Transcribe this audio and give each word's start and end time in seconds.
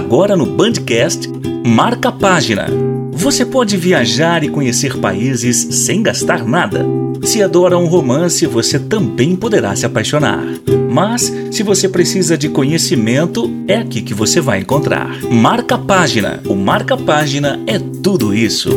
Agora 0.00 0.34
no 0.34 0.46
Bandcast, 0.46 1.28
marca 1.64 2.10
página. 2.10 2.66
Você 3.12 3.44
pode 3.44 3.76
viajar 3.76 4.42
e 4.42 4.48
conhecer 4.48 4.96
países 4.96 5.58
sem 5.84 6.02
gastar 6.02 6.42
nada. 6.42 6.86
Se 7.22 7.42
adora 7.42 7.76
um 7.76 7.84
romance, 7.84 8.46
você 8.46 8.78
também 8.78 9.36
poderá 9.36 9.76
se 9.76 9.84
apaixonar. 9.84 10.42
Mas, 10.90 11.30
se 11.50 11.62
você 11.62 11.86
precisa 11.86 12.36
de 12.36 12.48
conhecimento, 12.48 13.48
é 13.68 13.76
aqui 13.76 14.00
que 14.00 14.14
você 14.14 14.40
vai 14.40 14.60
encontrar. 14.60 15.20
Marca 15.30 15.76
página. 15.76 16.40
O 16.46 16.54
Marca 16.54 16.96
Página 16.96 17.60
é 17.66 17.78
tudo 17.78 18.34
isso. 18.34 18.70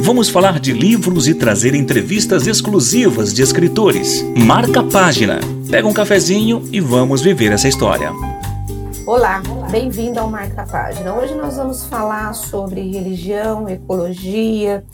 Vamos 0.00 0.30
falar 0.30 0.58
de 0.58 0.72
livros 0.72 1.28
e 1.28 1.34
trazer 1.34 1.74
entrevistas 1.74 2.46
exclusivas 2.46 3.34
de 3.34 3.42
escritores. 3.42 4.24
Marca 4.34 4.82
página. 4.82 5.38
Pega 5.70 5.86
um 5.86 5.92
cafezinho 5.92 6.62
e 6.72 6.80
vamos 6.80 7.20
viver 7.20 7.52
essa 7.52 7.68
história. 7.68 8.10
Olá, 9.06 9.42
bem-vindo 9.72 10.20
ao 10.20 10.28
Marca 10.28 10.66
Página. 10.66 11.14
Hoje 11.14 11.34
nós 11.34 11.56
vamos 11.56 11.86
falar 11.86 12.34
sobre 12.34 12.92
religião, 12.92 13.66
ecologia 13.66 14.84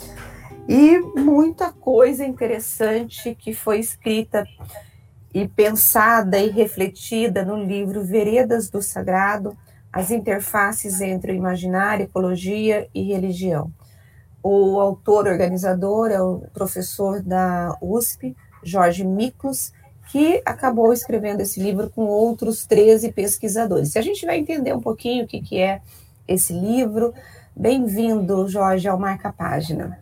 e 0.68 1.00
muita 1.18 1.72
coisa 1.72 2.24
interessante 2.24 3.34
que 3.34 3.52
foi 3.52 3.80
escrita 3.80 4.46
e 5.34 5.48
pensada 5.48 6.38
e 6.38 6.48
refletida 6.48 7.44
no 7.44 7.56
livro 7.60 8.04
Veredas 8.04 8.70
do 8.70 8.80
Sagrado, 8.80 9.58
as 9.92 10.12
interfaces 10.12 11.00
entre 11.00 11.32
o 11.32 11.34
imaginário, 11.34 12.04
ecologia 12.04 12.88
e 12.94 13.02
religião. 13.02 13.72
O 14.40 14.78
autor 14.78 15.26
organizador 15.26 16.12
é 16.12 16.22
o 16.22 16.44
professor 16.54 17.20
da 17.20 17.76
USP, 17.82 18.36
Jorge 18.62 19.04
Miklos, 19.04 19.72
que 20.10 20.42
acabou 20.44 20.92
escrevendo 20.92 21.40
esse 21.42 21.60
livro 21.60 21.90
com 21.90 22.06
outros 22.06 22.66
13 22.66 23.12
pesquisadores. 23.12 23.92
Se 23.92 23.98
a 23.98 24.02
gente 24.02 24.24
vai 24.24 24.38
entender 24.38 24.74
um 24.74 24.80
pouquinho 24.80 25.24
o 25.24 25.28
que, 25.28 25.40
que 25.40 25.58
é 25.58 25.82
esse 26.26 26.52
livro, 26.52 27.12
bem-vindo, 27.54 28.48
Jorge, 28.48 28.88
ao 28.88 28.98
Marca 28.98 29.32
Página. 29.32 29.98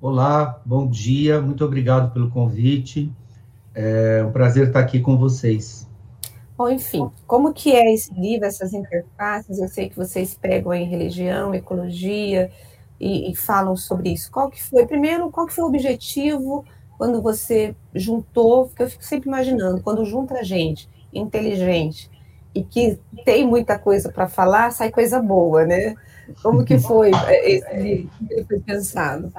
Olá, 0.00 0.60
bom 0.64 0.88
dia, 0.88 1.40
muito 1.40 1.64
obrigado 1.64 2.12
pelo 2.12 2.30
convite. 2.30 3.12
É 3.74 4.24
um 4.26 4.32
prazer 4.32 4.68
estar 4.68 4.80
aqui 4.80 4.98
com 4.98 5.16
vocês. 5.16 5.88
Bom, 6.58 6.68
enfim, 6.68 7.08
como 7.26 7.54
que 7.54 7.72
é 7.72 7.94
esse 7.94 8.12
livro, 8.12 8.46
essas 8.46 8.72
interfaces? 8.72 9.60
Eu 9.60 9.68
sei 9.68 9.88
que 9.88 9.96
vocês 9.96 10.34
pregam 10.34 10.74
em 10.74 10.84
religião, 10.84 11.54
ecologia 11.54 12.50
e, 12.98 13.30
e 13.30 13.36
falam 13.36 13.76
sobre 13.76 14.12
isso. 14.12 14.30
Qual 14.32 14.50
que 14.50 14.62
foi, 14.62 14.84
primeiro, 14.84 15.30
qual 15.30 15.46
que 15.46 15.54
foi 15.54 15.64
o 15.64 15.68
objetivo 15.68 16.64
quando 17.00 17.22
você 17.22 17.74
juntou, 17.94 18.66
porque 18.66 18.82
eu 18.82 18.90
fico 18.90 19.02
sempre 19.02 19.26
imaginando, 19.26 19.80
quando 19.80 20.04
junta 20.04 20.44
gente 20.44 20.86
inteligente 21.10 22.10
e 22.54 22.62
que 22.62 22.98
tem 23.24 23.46
muita 23.46 23.78
coisa 23.78 24.12
para 24.12 24.28
falar, 24.28 24.70
sai 24.70 24.90
coisa 24.90 25.18
boa, 25.18 25.64
né? 25.64 25.94
Como 26.42 26.62
que 26.62 26.78
foi 26.78 27.10
esse 27.42 27.74
livro 27.74 28.10
que 28.28 28.44
foi 28.44 28.60
pensado? 28.60 29.32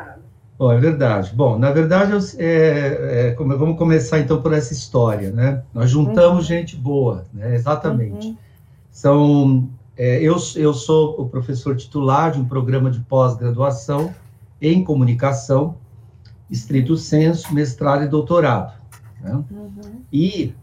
Bom, 0.58 0.72
é 0.72 0.80
verdade. 0.80 1.36
Bom, 1.36 1.60
na 1.60 1.70
verdade, 1.70 2.14
é, 2.40 3.28
é, 3.30 3.36
vamos 3.36 3.78
começar 3.78 4.18
então 4.18 4.42
por 4.42 4.54
essa 4.54 4.74
história, 4.74 5.30
né? 5.30 5.62
Nós 5.72 5.92
juntamos 5.92 6.40
uhum. 6.40 6.42
gente 6.42 6.76
boa, 6.76 7.26
né? 7.32 7.54
Exatamente. 7.54 8.30
Uhum. 8.30 8.38
São, 8.90 9.70
é, 9.96 10.18
eu, 10.20 10.36
eu 10.56 10.74
sou 10.74 11.22
o 11.22 11.30
professor 11.30 11.76
titular 11.76 12.32
de 12.32 12.40
um 12.40 12.46
programa 12.46 12.90
de 12.90 13.02
pós-graduação 13.02 14.12
em 14.60 14.84
comunicação 14.84 15.76
estrito 16.52 16.98
senso, 16.98 17.54
mestrado 17.54 18.04
e 18.04 18.08
doutorado. 18.08 18.74
Né? 19.22 19.44
Uhum. 19.50 20.02
E 20.12 20.54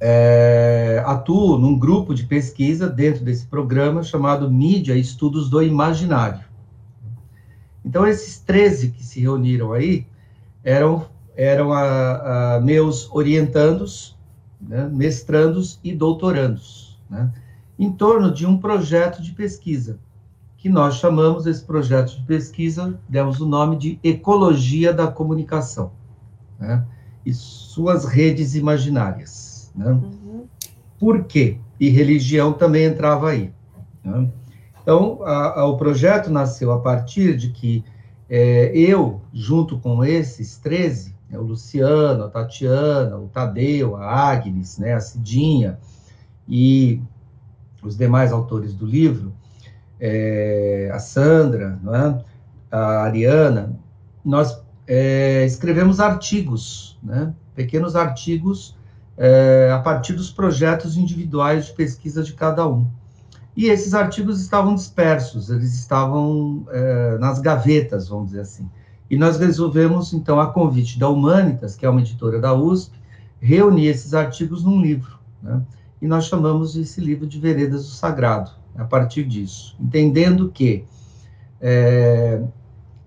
é, 0.00 1.02
atuo 1.04 1.58
num 1.58 1.76
grupo 1.76 2.14
de 2.14 2.24
pesquisa 2.24 2.88
dentro 2.88 3.24
desse 3.24 3.46
programa 3.46 4.02
chamado 4.02 4.50
Mídia 4.50 4.94
Estudos 4.94 5.50
do 5.50 5.60
Imaginário. 5.60 6.44
Então, 7.84 8.06
esses 8.06 8.38
13 8.38 8.90
que 8.90 9.04
se 9.04 9.20
reuniram 9.20 9.72
aí 9.72 10.06
eram, 10.62 11.06
eram 11.36 11.72
a, 11.72 12.54
a 12.54 12.60
meus 12.60 13.10
orientandos, 13.12 14.16
né, 14.60 14.88
mestrandos 14.92 15.80
e 15.82 15.92
doutorandos, 15.92 17.00
né, 17.10 17.32
em 17.76 17.90
torno 17.90 18.32
de 18.32 18.46
um 18.46 18.56
projeto 18.56 19.20
de 19.20 19.32
pesquisa 19.32 19.98
que 20.62 20.68
nós 20.68 20.94
chamamos 20.94 21.44
esse 21.44 21.64
projeto 21.64 22.14
de 22.14 22.22
pesquisa, 22.22 22.96
demos 23.08 23.40
o 23.40 23.46
nome 23.46 23.76
de 23.76 23.98
Ecologia 24.00 24.92
da 24.92 25.08
Comunicação, 25.08 25.90
né? 26.56 26.86
e 27.26 27.34
suas 27.34 28.04
redes 28.04 28.54
imaginárias. 28.54 29.72
Né? 29.74 29.90
Uhum. 29.90 30.44
Por 31.00 31.24
quê? 31.24 31.58
E 31.80 31.88
religião 31.88 32.52
também 32.52 32.84
entrava 32.84 33.30
aí. 33.30 33.50
Né? 34.04 34.30
Então, 34.80 35.18
a, 35.24 35.62
a, 35.62 35.64
o 35.66 35.76
projeto 35.76 36.30
nasceu 36.30 36.70
a 36.70 36.78
partir 36.78 37.36
de 37.36 37.50
que 37.50 37.84
é, 38.30 38.70
eu, 38.72 39.20
junto 39.34 39.80
com 39.80 40.04
esses 40.04 40.58
13, 40.58 41.12
né, 41.28 41.40
o 41.40 41.42
Luciano, 41.42 42.22
a 42.22 42.28
Tatiana, 42.28 43.16
o 43.16 43.26
Tadeu, 43.26 43.96
a 43.96 44.30
Agnes, 44.30 44.78
né, 44.78 44.94
a 44.94 45.00
Cidinha 45.00 45.76
e 46.46 47.02
os 47.82 47.96
demais 47.96 48.32
autores 48.32 48.72
do 48.72 48.86
livro, 48.86 49.32
é, 50.04 50.90
a 50.92 50.98
Sandra, 50.98 51.78
é? 51.86 52.24
a 52.76 53.04
Ariana, 53.04 53.78
nós 54.24 54.60
é, 54.88 55.46
escrevemos 55.46 56.00
artigos, 56.00 56.98
né? 57.00 57.32
pequenos 57.54 57.94
artigos 57.94 58.76
é, 59.16 59.70
a 59.72 59.78
partir 59.78 60.14
dos 60.14 60.32
projetos 60.32 60.96
individuais 60.96 61.66
de 61.66 61.72
pesquisa 61.74 62.24
de 62.24 62.32
cada 62.32 62.66
um. 62.66 62.90
E 63.56 63.66
esses 63.66 63.94
artigos 63.94 64.40
estavam 64.40 64.74
dispersos, 64.74 65.50
eles 65.50 65.72
estavam 65.78 66.66
é, 66.70 67.18
nas 67.18 67.38
gavetas, 67.38 68.08
vamos 68.08 68.30
dizer 68.30 68.40
assim. 68.40 68.68
E 69.08 69.16
nós 69.16 69.38
resolvemos, 69.38 70.12
então, 70.12 70.40
a 70.40 70.48
convite 70.48 70.98
da 70.98 71.08
Humanitas, 71.08 71.76
que 71.76 71.86
é 71.86 71.90
uma 71.90 72.00
editora 72.00 72.40
da 72.40 72.52
USP, 72.52 72.98
reunir 73.40 73.86
esses 73.86 74.14
artigos 74.14 74.64
num 74.64 74.80
livro. 74.80 75.16
Né? 75.40 75.62
E 76.00 76.08
nós 76.08 76.24
chamamos 76.24 76.74
esse 76.76 77.00
livro 77.00 77.26
de 77.26 77.38
Veredas 77.38 77.84
do 77.84 77.90
Sagrado 77.90 78.61
a 78.76 78.84
partir 78.84 79.24
disso, 79.24 79.76
entendendo 79.80 80.50
que 80.50 80.84
é, 81.60 82.42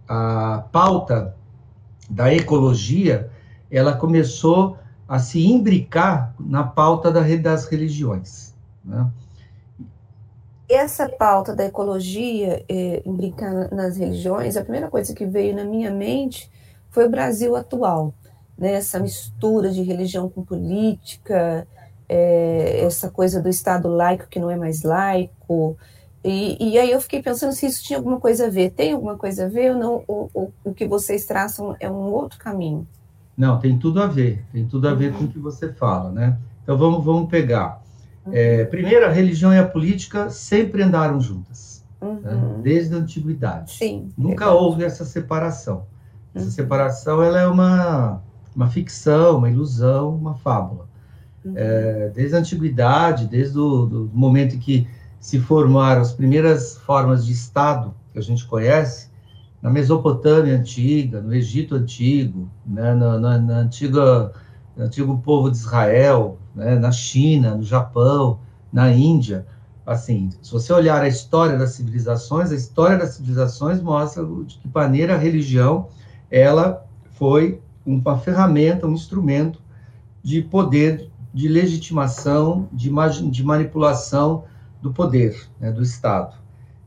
a 0.08 0.66
pauta 0.72 1.36
da 2.10 2.34
ecologia 2.34 3.30
ela 3.70 3.94
começou 3.94 4.78
a 5.08 5.20
se 5.20 5.46
imbricar 5.46 6.34
na 6.40 6.64
pauta 6.64 7.12
da, 7.12 7.22
das 7.38 7.66
religiões. 7.66 8.54
Né? 8.84 9.08
Essa 10.68 11.08
pauta 11.10 11.56
da 11.56 11.66
ecologia, 11.66 12.64
é, 12.68 13.04
imbricar 13.06 13.74
nas 13.74 13.98
religiões, 13.98 14.58
a 14.58 14.62
primeira 14.62 14.90
coisa 14.90 15.14
que 15.14 15.26
veio 15.26 15.56
na 15.56 15.64
minha 15.64 15.92
mente 15.92 16.50
foi 16.90 17.06
o 17.06 17.10
Brasil 17.10 17.56
atual, 17.56 18.14
né? 18.58 18.74
essa 18.74 19.00
mistura 19.00 19.70
de 19.70 19.84
religião 19.84 20.28
com 20.30 20.44
política, 20.44 21.68
é, 22.10 22.82
essa 22.84 23.10
coisa 23.12 23.42
do 23.42 23.50
Estado 23.50 23.88
laico 23.88 24.28
que 24.28 24.40
não 24.40 24.50
é 24.50 24.56
mais 24.56 24.84
laico. 24.84 25.35
E, 26.24 26.72
e, 26.72 26.80
aí 26.80 26.90
eu 26.90 27.00
fiquei 27.00 27.22
pensando 27.22 27.54
se 27.54 27.68
isso 27.68 27.84
tinha 27.84 27.98
alguma 27.98 28.20
coisa 28.20 28.48
a 28.48 28.50
ver. 28.50 28.72
Tem 28.72 28.94
alguma 28.94 29.16
coisa 29.16 29.46
a 29.46 29.48
ver 29.48 29.74
ou 29.74 29.78
não? 29.78 30.04
O, 30.08 30.30
o, 30.34 30.52
o 30.64 30.74
que 30.74 30.88
vocês 30.88 31.26
traçam 31.26 31.76
é 31.80 31.90
um 31.90 32.12
outro 32.12 32.40
caminho? 32.40 32.88
Não, 33.38 33.60
tem 33.60 33.78
tudo 33.78 34.02
a 34.02 34.08
ver. 34.08 34.44
Tem 34.52 34.66
tudo 34.66 34.88
a 34.88 34.94
ver 34.96 35.12
uhum. 35.12 35.20
com 35.20 35.24
o 35.26 35.28
que 35.28 35.38
você 35.38 35.72
fala, 35.72 36.12
né? 36.12 36.38
Então 36.64 36.76
vamos, 36.78 37.06
vamos 37.06 37.30
pegar. 37.30 37.80
Uhum. 38.26 38.32
É, 38.34 38.66
primeiro, 38.66 39.06
a 39.06 39.10
religião 39.10 39.54
e 39.54 39.60
a 39.60 39.68
política 39.68 40.32
sempre 40.32 40.82
andaram 40.82 41.22
juntas, 41.22 41.84
né? 42.02 42.08
uhum. 42.08 42.22
né? 42.22 42.60
desde 42.64 42.96
a 42.96 42.98
antiguidade. 42.98 43.74
Sim, 43.74 44.10
Nunca 44.18 44.50
houve 44.50 44.84
essa 44.84 45.06
separação. 45.06 45.86
Essa 46.34 46.46
uhum. 46.46 46.52
separação 46.52 47.22
ela 47.22 47.40
é 47.40 47.48
uma, 47.48 48.24
uma 48.56 48.68
ficção, 48.68 49.38
uma 49.38 49.50
ilusão, 49.50 50.16
uma 50.16 50.34
fábula. 50.34 50.88
É, 51.54 52.12
desde 52.16 52.36
a 52.36 52.40
antiguidade, 52.40 53.28
desde 53.28 53.60
o 53.60 53.86
do 53.86 54.10
momento 54.12 54.56
em 54.56 54.60
que 54.60 54.88
se 55.26 55.40
formaram 55.40 56.04
as 56.04 56.14
primeiras 56.14 56.78
formas 56.78 57.26
de 57.26 57.34
Estado 57.34 57.96
que 58.14 58.20
a 58.20 58.22
gente 58.22 58.46
conhece, 58.46 59.10
na 59.60 59.72
Mesopotâmia 59.72 60.56
antiga, 60.56 61.20
no 61.20 61.34
Egito 61.34 61.74
antigo, 61.74 62.48
né, 62.64 62.94
na, 62.94 63.18
na, 63.18 63.40
na 63.40 63.58
antiga, 63.58 64.32
no 64.78 64.84
antigo 64.84 65.18
povo 65.18 65.50
de 65.50 65.58
Israel, 65.58 66.38
né, 66.54 66.78
na 66.78 66.92
China, 66.92 67.56
no 67.56 67.64
Japão, 67.64 68.38
na 68.72 68.92
Índia. 68.92 69.48
Assim, 69.84 70.30
se 70.44 70.52
você 70.52 70.72
olhar 70.72 71.02
a 71.02 71.08
história 71.08 71.58
das 71.58 71.72
civilizações, 71.72 72.52
a 72.52 72.56
história 72.56 73.00
das 73.00 73.16
civilizações 73.16 73.82
mostra 73.82 74.24
de 74.24 74.60
que 74.60 74.70
maneira 74.72 75.16
a 75.16 75.18
religião 75.18 75.88
ela 76.30 76.86
foi 77.16 77.60
uma 77.84 78.20
ferramenta, 78.20 78.86
um 78.86 78.94
instrumento 78.94 79.60
de 80.22 80.44
poder 80.44 81.10
de 81.34 81.48
legitimação, 81.48 82.70
de, 82.72 82.92
de 83.32 83.44
manipulação 83.44 84.44
do 84.86 84.94
poder, 84.94 85.50
né, 85.60 85.72
do 85.72 85.82
Estado. 85.82 86.36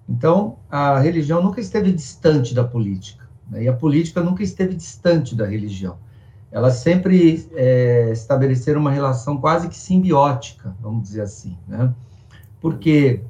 Então, 0.09 0.56
a 0.71 1.00
religião 1.00 1.43
nunca 1.43 1.61
esteve 1.61 1.91
distante 1.91 2.55
da 2.55 2.62
política, 2.62 3.29
né, 3.50 3.65
e 3.65 3.69
a 3.69 3.73
política 3.73 4.23
nunca 4.23 4.41
esteve 4.45 4.77
distante 4.77 5.35
da 5.35 5.45
religião. 5.45 5.97
Elas 6.53 6.75
sempre 6.75 7.49
é, 7.55 8.11
estabeleceram 8.12 8.81
uma 8.81 8.93
relação 8.93 9.37
quase 9.37 9.69
que 9.69 9.77
simbiótica, 9.77 10.75
vamos 10.81 11.03
dizer 11.03 11.23
assim, 11.23 11.59
né? 11.67 11.93
Porque 12.61 13.21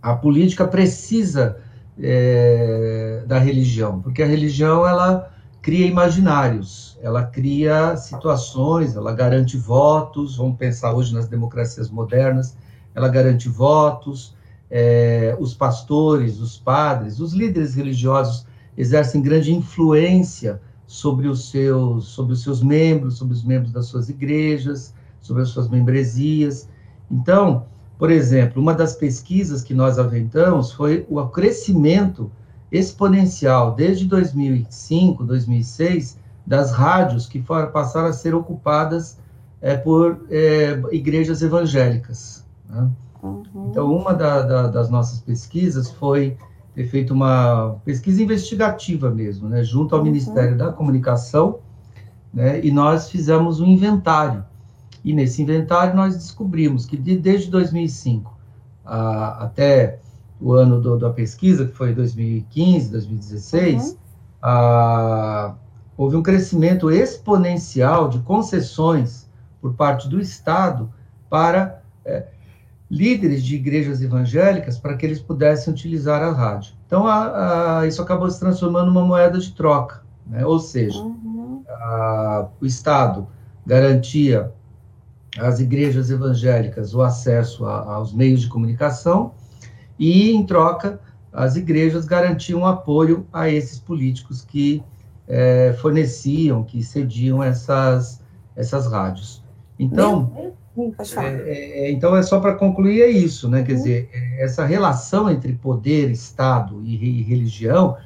a 0.00 0.14
política 0.14 0.66
precisa 0.66 1.58
é, 1.98 3.22
da 3.26 3.38
religião, 3.38 4.00
porque 4.00 4.22
a 4.22 4.26
religião 4.26 4.86
ela 4.86 5.30
cria 5.60 5.86
imaginários, 5.86 6.98
ela 7.02 7.24
cria 7.24 7.94
situações, 7.96 8.96
ela 8.96 9.12
garante 9.12 9.58
votos. 9.58 10.36
Vamos 10.38 10.56
pensar 10.56 10.94
hoje 10.94 11.12
nas 11.12 11.28
democracias 11.28 11.90
modernas, 11.90 12.56
ela 12.94 13.08
garante 13.08 13.48
votos. 13.48 14.34
É, 14.70 15.36
os 15.40 15.52
pastores, 15.52 16.38
os 16.38 16.56
padres, 16.56 17.18
os 17.18 17.32
líderes 17.32 17.74
religiosos 17.74 18.46
exercem 18.76 19.20
grande 19.20 19.52
influência 19.52 20.60
sobre 20.86 21.28
os 21.28 21.50
seus, 21.50 22.06
sobre 22.06 22.32
os 22.32 22.42
seus 22.42 22.62
membros, 22.62 23.18
sobre 23.18 23.34
os 23.34 23.42
membros 23.42 23.72
das 23.72 23.86
suas 23.86 24.08
igrejas, 24.08 24.94
sobre 25.20 25.42
as 25.42 25.48
suas 25.48 25.68
membresias. 25.68 26.68
Então, 27.10 27.64
por 27.98 28.10
exemplo, 28.10 28.62
uma 28.62 28.72
das 28.72 28.94
pesquisas 28.94 29.62
que 29.62 29.74
nós 29.74 29.98
aventamos 29.98 30.72
foi 30.72 31.06
o 31.08 31.22
crescimento 31.26 32.30
exponencial 32.72 33.74
desde 33.74 34.06
2005, 34.06 35.24
2006 35.24 36.18
das 36.46 36.72
rádios 36.72 37.26
que 37.26 37.42
foram, 37.42 37.70
passaram 37.70 38.08
a 38.08 38.12
ser 38.12 38.34
ocupadas 38.34 39.18
é, 39.60 39.76
por 39.76 40.24
é, 40.30 40.80
igrejas 40.90 41.42
evangélicas. 41.42 42.39
Né? 42.70 42.90
Uhum. 43.22 43.68
Então, 43.70 43.92
uma 43.92 44.14
da, 44.14 44.42
da, 44.42 44.66
das 44.68 44.88
nossas 44.88 45.20
pesquisas 45.20 45.90
foi 45.90 46.36
ter 46.74 46.86
feito 46.86 47.12
uma 47.12 47.76
pesquisa 47.84 48.22
investigativa 48.22 49.10
mesmo, 49.10 49.48
né, 49.48 49.62
junto 49.62 49.94
ao 49.94 50.00
uhum. 50.00 50.06
Ministério 50.06 50.56
da 50.56 50.72
Comunicação, 50.72 51.58
né, 52.32 52.64
e 52.64 52.70
nós 52.70 53.10
fizemos 53.10 53.60
um 53.60 53.66
inventário 53.66 54.44
e 55.04 55.12
nesse 55.12 55.42
inventário 55.42 55.94
nós 55.94 56.14
descobrimos 56.14 56.84
que 56.86 56.96
de, 56.96 57.16
desde 57.16 57.50
2005 57.50 58.38
a, 58.84 59.44
até 59.44 59.98
o 60.40 60.52
ano 60.52 60.80
do, 60.80 60.98
da 60.98 61.10
pesquisa, 61.10 61.66
que 61.66 61.72
foi 61.72 61.94
2015, 61.94 62.90
2016, 62.90 63.90
uhum. 63.90 63.96
a, 64.42 65.54
houve 65.96 66.16
um 66.16 66.22
crescimento 66.22 66.90
exponencial 66.90 68.08
de 68.08 68.18
concessões 68.20 69.28
por 69.60 69.74
parte 69.74 70.08
do 70.08 70.20
Estado 70.20 70.90
para 71.28 71.82
é, 72.04 72.26
líderes 72.90 73.44
de 73.44 73.54
igrejas 73.54 74.02
evangélicas 74.02 74.76
para 74.76 74.96
que 74.96 75.06
eles 75.06 75.20
pudessem 75.20 75.72
utilizar 75.72 76.22
a 76.22 76.32
rádio. 76.32 76.72
Então, 76.86 77.06
a, 77.06 77.78
a, 77.80 77.86
isso 77.86 78.02
acabou 78.02 78.28
se 78.28 78.40
transformando 78.40 78.86
numa 78.86 79.04
moeda 79.04 79.38
de 79.38 79.52
troca, 79.52 80.02
né? 80.26 80.44
ou 80.44 80.58
seja, 80.58 80.98
uhum. 80.98 81.62
o 82.60 82.66
Estado 82.66 83.28
garantia 83.64 84.52
às 85.38 85.60
igrejas 85.60 86.10
evangélicas 86.10 86.92
o 86.92 87.02
acesso 87.02 87.64
a, 87.64 87.94
aos 87.94 88.12
meios 88.12 88.40
de 88.40 88.48
comunicação 88.48 89.32
e, 89.96 90.32
em 90.32 90.44
troca, 90.44 90.98
as 91.32 91.54
igrejas 91.54 92.04
garantiam 92.04 92.66
apoio 92.66 93.24
a 93.32 93.48
esses 93.48 93.78
políticos 93.78 94.44
que 94.44 94.82
é, 95.28 95.76
forneciam, 95.80 96.64
que 96.64 96.82
cediam 96.82 97.40
essas, 97.40 98.20
essas 98.56 98.90
rádios. 98.90 99.44
Então, 99.78 100.52
é, 101.16 101.24
é, 101.24 101.86
é, 101.86 101.90
então 101.90 102.16
é 102.16 102.22
só 102.22 102.38
para 102.40 102.54
concluir 102.54 103.02
é 103.02 103.08
isso, 103.08 103.48
né? 103.48 103.62
Quer 103.62 103.72
uhum. 103.72 103.78
dizer, 103.78 104.10
é, 104.12 104.44
essa 104.44 104.64
relação 104.64 105.30
entre 105.30 105.52
poder, 105.52 106.10
Estado 106.10 106.80
e, 106.84 107.20
e 107.20 107.22
religião, 107.22 107.96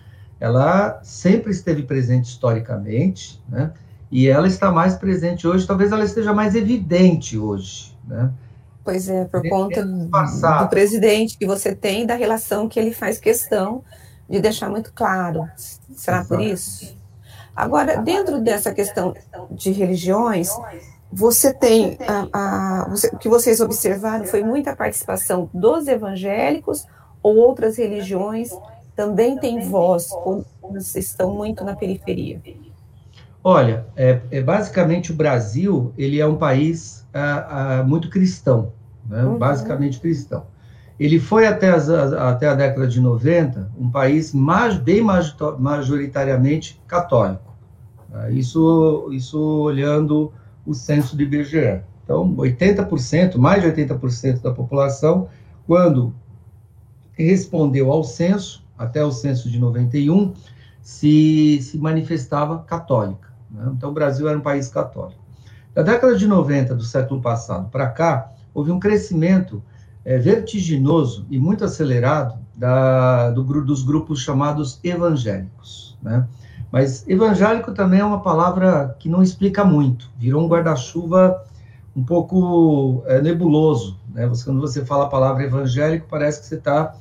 ela 0.41 1.01
sempre 1.03 1.53
esteve 1.53 1.83
presente 1.83 2.27
historicamente, 2.27 3.43
né? 3.49 3.73
E 4.11 4.29
ela 4.29 4.47
está 4.47 4.71
mais 4.71 4.95
presente 4.95 5.47
hoje, 5.47 5.67
talvez 5.67 5.93
ela 5.93 6.05
esteja 6.05 6.33
mais 6.33 6.55
evidente 6.55 7.37
hoje, 7.37 7.97
né? 8.07 8.31
Pois 8.85 9.09
é, 9.09 9.25
por 9.25 9.47
conta 9.49 9.85
do 9.85 10.69
presidente 10.69 11.39
que 11.39 11.47
você 11.47 11.75
tem, 11.75 12.07
da 12.07 12.15
relação 12.15 12.69
que 12.69 12.79
ele 12.79 12.93
faz 12.93 13.19
questão 13.19 13.83
de 14.29 14.41
deixar 14.41 14.69
muito 14.69 14.93
claro. 14.93 15.49
Será 15.57 16.19
Exato. 16.19 16.29
por 16.29 16.41
isso? 16.41 16.95
Agora, 17.57 18.03
dentro 18.03 18.41
dessa 18.41 18.75
questão 18.75 19.15
de 19.51 19.71
religiões, 19.71 20.49
você 21.15 21.55
tem 21.55 21.97
a, 22.09 22.27
a 22.33 22.89
você, 22.89 23.07
o 23.09 23.17
que 23.17 23.29
vocês 23.29 23.61
observaram 23.61 24.25
foi 24.25 24.43
muita 24.43 24.75
participação 24.75 25.49
dos 25.55 25.87
evangélicos 25.87 26.87
ou 27.23 27.37
outras 27.37 27.79
religiões 27.79 28.51
também 28.97 29.39
têm 29.39 29.61
voz 29.61 30.11
ou 30.11 30.45
estão 30.97 31.33
muito 31.33 31.65
na 31.65 31.77
periferia? 31.77 32.41
Olha, 33.43 33.87
é, 33.95 34.21
é, 34.31 34.41
basicamente 34.41 35.13
o 35.13 35.15
Brasil 35.15 35.93
ele 35.97 36.21
é 36.21 36.27
um 36.27 36.37
país 36.37 37.07
ah, 37.15 37.79
ah, 37.79 37.83
muito 37.85 38.11
cristão, 38.11 38.73
né? 39.09 39.25
uhum. 39.25 39.39
basicamente 39.39 40.01
cristão. 40.01 40.47
Ele 40.99 41.21
foi 41.21 41.47
até, 41.47 41.71
as, 41.71 41.89
até 41.89 42.49
a 42.49 42.55
década 42.55 42.87
de 42.87 43.01
90 43.01 43.71
um 43.79 43.91
país 43.91 44.33
mais, 44.33 44.77
bem 44.77 45.03
majoritariamente 45.59 46.81
católico. 46.87 47.55
Tá? 48.11 48.31
Isso, 48.31 49.09
isso 49.13 49.39
olhando 49.41 50.33
o 50.67 50.75
censo 50.75 51.17
do 51.17 51.23
IBGE. 51.23 51.81
Então, 52.03 52.35
80%, 52.37 53.37
mais 53.37 53.63
de 53.63 53.69
80% 53.69 54.43
da 54.43 54.53
população, 54.53 55.29
quando 55.67 56.15
respondeu 57.13 57.91
ao 57.91 58.05
censo, 58.05 58.65
até 58.77 59.05
o 59.05 59.11
censo 59.11 59.51
de 59.51 59.59
91, 59.59 60.35
se, 60.83 61.61
se 61.63 61.79
manifestava 61.79 62.59
católica. 62.59 63.33
Né? 63.51 63.73
Então, 63.75 63.91
o 63.91 63.95
Brasil 63.95 64.29
era 64.29 64.37
um 64.37 64.43
país 64.43 64.69
católico. 64.69 65.23
Da 65.75 65.83
década 65.83 66.17
de 66.17 66.27
90 66.27 66.75
do 66.75 66.85
século 66.85 67.21
passado 67.21 67.69
para 67.71 67.89
cá, 67.89 68.33
houve 68.53 68.71
um 68.71 68.79
crescimento 68.79 69.63
é, 70.05 70.19
vertiginoso 70.19 71.27
e 71.31 71.39
muito 71.39 71.65
acelerado 71.65 72.39
da, 72.55 73.31
do, 73.31 73.43
dos 73.65 73.83
grupos 73.83 74.21
chamados 74.21 74.79
evangélicos. 74.85 75.97
Né? 76.03 76.27
Mas 76.75 77.07
evangélico 77.07 77.73
também 77.73 78.01
é 78.01 78.05
uma 78.05 78.21
palavra 78.21 78.97
que 78.99 79.09
não 79.09 79.23
explica 79.23 79.65
muito, 79.65 80.11
virou 80.19 80.45
um 80.45 80.49
guarda-chuva 80.49 81.41
um 81.95 82.03
pouco 82.03 83.05
é, 83.07 83.23
nebuloso. 83.23 83.97
Né? 84.13 84.27
Você, 84.27 84.45
quando 84.45 84.61
você 84.61 84.85
fala 84.85 85.05
a 85.05 85.09
palavra 85.09 85.45
evangélico, 85.45 86.09
parece 86.11 86.41
que 86.41 86.47
você 86.47 86.57
está 86.57 86.97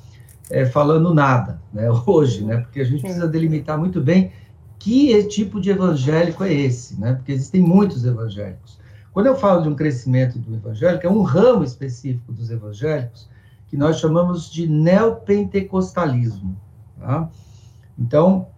é, 0.52 0.64
falando 0.64 1.12
nada 1.12 1.60
né? 1.74 1.90
hoje, 2.06 2.44
né? 2.46 2.58
porque 2.58 2.82
a 2.82 2.84
gente 2.84 3.02
precisa 3.02 3.28
delimitar 3.28 3.76
muito 3.76 4.00
bem 4.00 4.32
que 4.78 5.24
tipo 5.24 5.60
de 5.60 5.72
evangélico 5.72 6.44
é 6.44 6.54
esse, 6.54 7.02
né? 7.02 7.14
Porque 7.14 7.32
existem 7.32 7.60
muitos 7.60 8.06
evangélicos. 8.06 8.78
Quando 9.12 9.26
eu 9.26 9.36
falo 9.36 9.64
de 9.64 9.70
um 9.70 9.76
crescimento 9.76 10.38
do 10.38 10.54
evangélico, 10.54 11.08
é 11.08 11.10
um 11.10 11.24
ramo 11.24 11.64
específico 11.64 12.32
dos 12.32 12.52
evangélicos 12.52 13.28
que 13.70 13.76
nós 13.76 14.00
chamamos 14.00 14.52
de 14.52 14.68
neopentecostalismo. 14.68 16.56
Tá? 17.00 17.28
Então, 17.98 18.53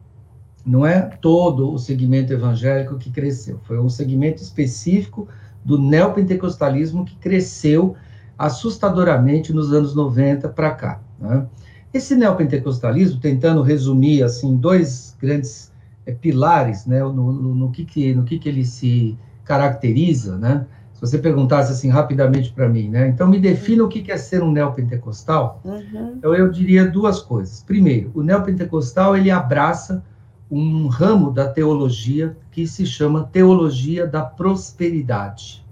não 0.66 0.86
é 0.86 1.02
todo 1.02 1.72
o 1.72 1.78
segmento 1.78 2.34
evangélico 2.34 2.98
que 2.98 3.12
cresceu, 3.12 3.60
foi 3.64 3.80
um 3.80 3.90
segmento 3.90 4.42
específico 4.42 5.28
do 5.64 5.78
neopentecostalismo 5.78 7.06
que 7.06 7.16
cresceu 7.16 7.96
assustadoramente 8.38 9.54
nos 9.54 9.72
anos 9.72 9.96
90 9.96 10.50
para 10.50 10.72
cá. 10.72 11.02
Né? 11.20 11.46
Esse 11.94 12.16
neopentecostalismo, 12.16 13.20
tentando 13.20 13.62
resumir 13.62 14.24
assim 14.24 14.56
dois 14.56 15.16
grandes 15.22 15.72
é, 16.06 16.12
pilares, 16.12 16.86
né, 16.86 17.00
no, 17.00 17.32
no, 17.32 17.56
no, 17.56 17.72
que, 17.72 17.86
que, 17.86 18.14
no 18.14 18.24
que, 18.24 18.38
que 18.38 18.50
ele 18.50 18.66
se 18.66 19.18
caracteriza, 19.44 20.38
né? 20.38 20.66
Se 20.94 21.02
você 21.02 21.18
perguntasse 21.18 21.72
assim 21.72 21.90
rapidamente 21.90 22.52
para 22.54 22.70
mim, 22.70 22.90
né? 22.90 23.08
Então 23.08 23.28
me 23.28 23.40
defina 23.40 23.84
o 23.84 23.88
que, 23.88 24.02
que 24.02 24.12
é 24.12 24.18
ser 24.18 24.42
um 24.42 24.52
neopentecostal. 24.52 25.62
Uhum. 25.64 26.16
Então 26.18 26.34
eu 26.34 26.50
diria 26.50 26.90
duas 26.90 27.22
coisas. 27.22 27.62
Primeiro, 27.64 28.12
o 28.14 28.24
neopentecostal 28.24 29.16
ele 29.16 29.30
abraça 29.30 30.04
um 30.50 30.88
ramo 30.88 31.32
da 31.32 31.48
teologia 31.48 32.38
que 32.52 32.68
se 32.68 32.86
chama 32.86 33.30
teologia 33.32 34.06
da 34.06 34.24
prosperidade, 34.24 35.66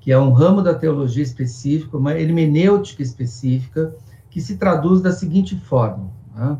que 0.00 0.12
é 0.12 0.18
um 0.18 0.32
ramo 0.32 0.62
da 0.62 0.74
teologia 0.74 1.22
específica, 1.22 1.96
uma 1.96 2.14
hermenêutica 2.14 3.02
específica 3.02 3.94
que 4.28 4.40
se 4.40 4.56
traduz 4.56 5.00
da 5.00 5.12
seguinte 5.12 5.56
forma. 5.56 6.10
Né? 6.34 6.58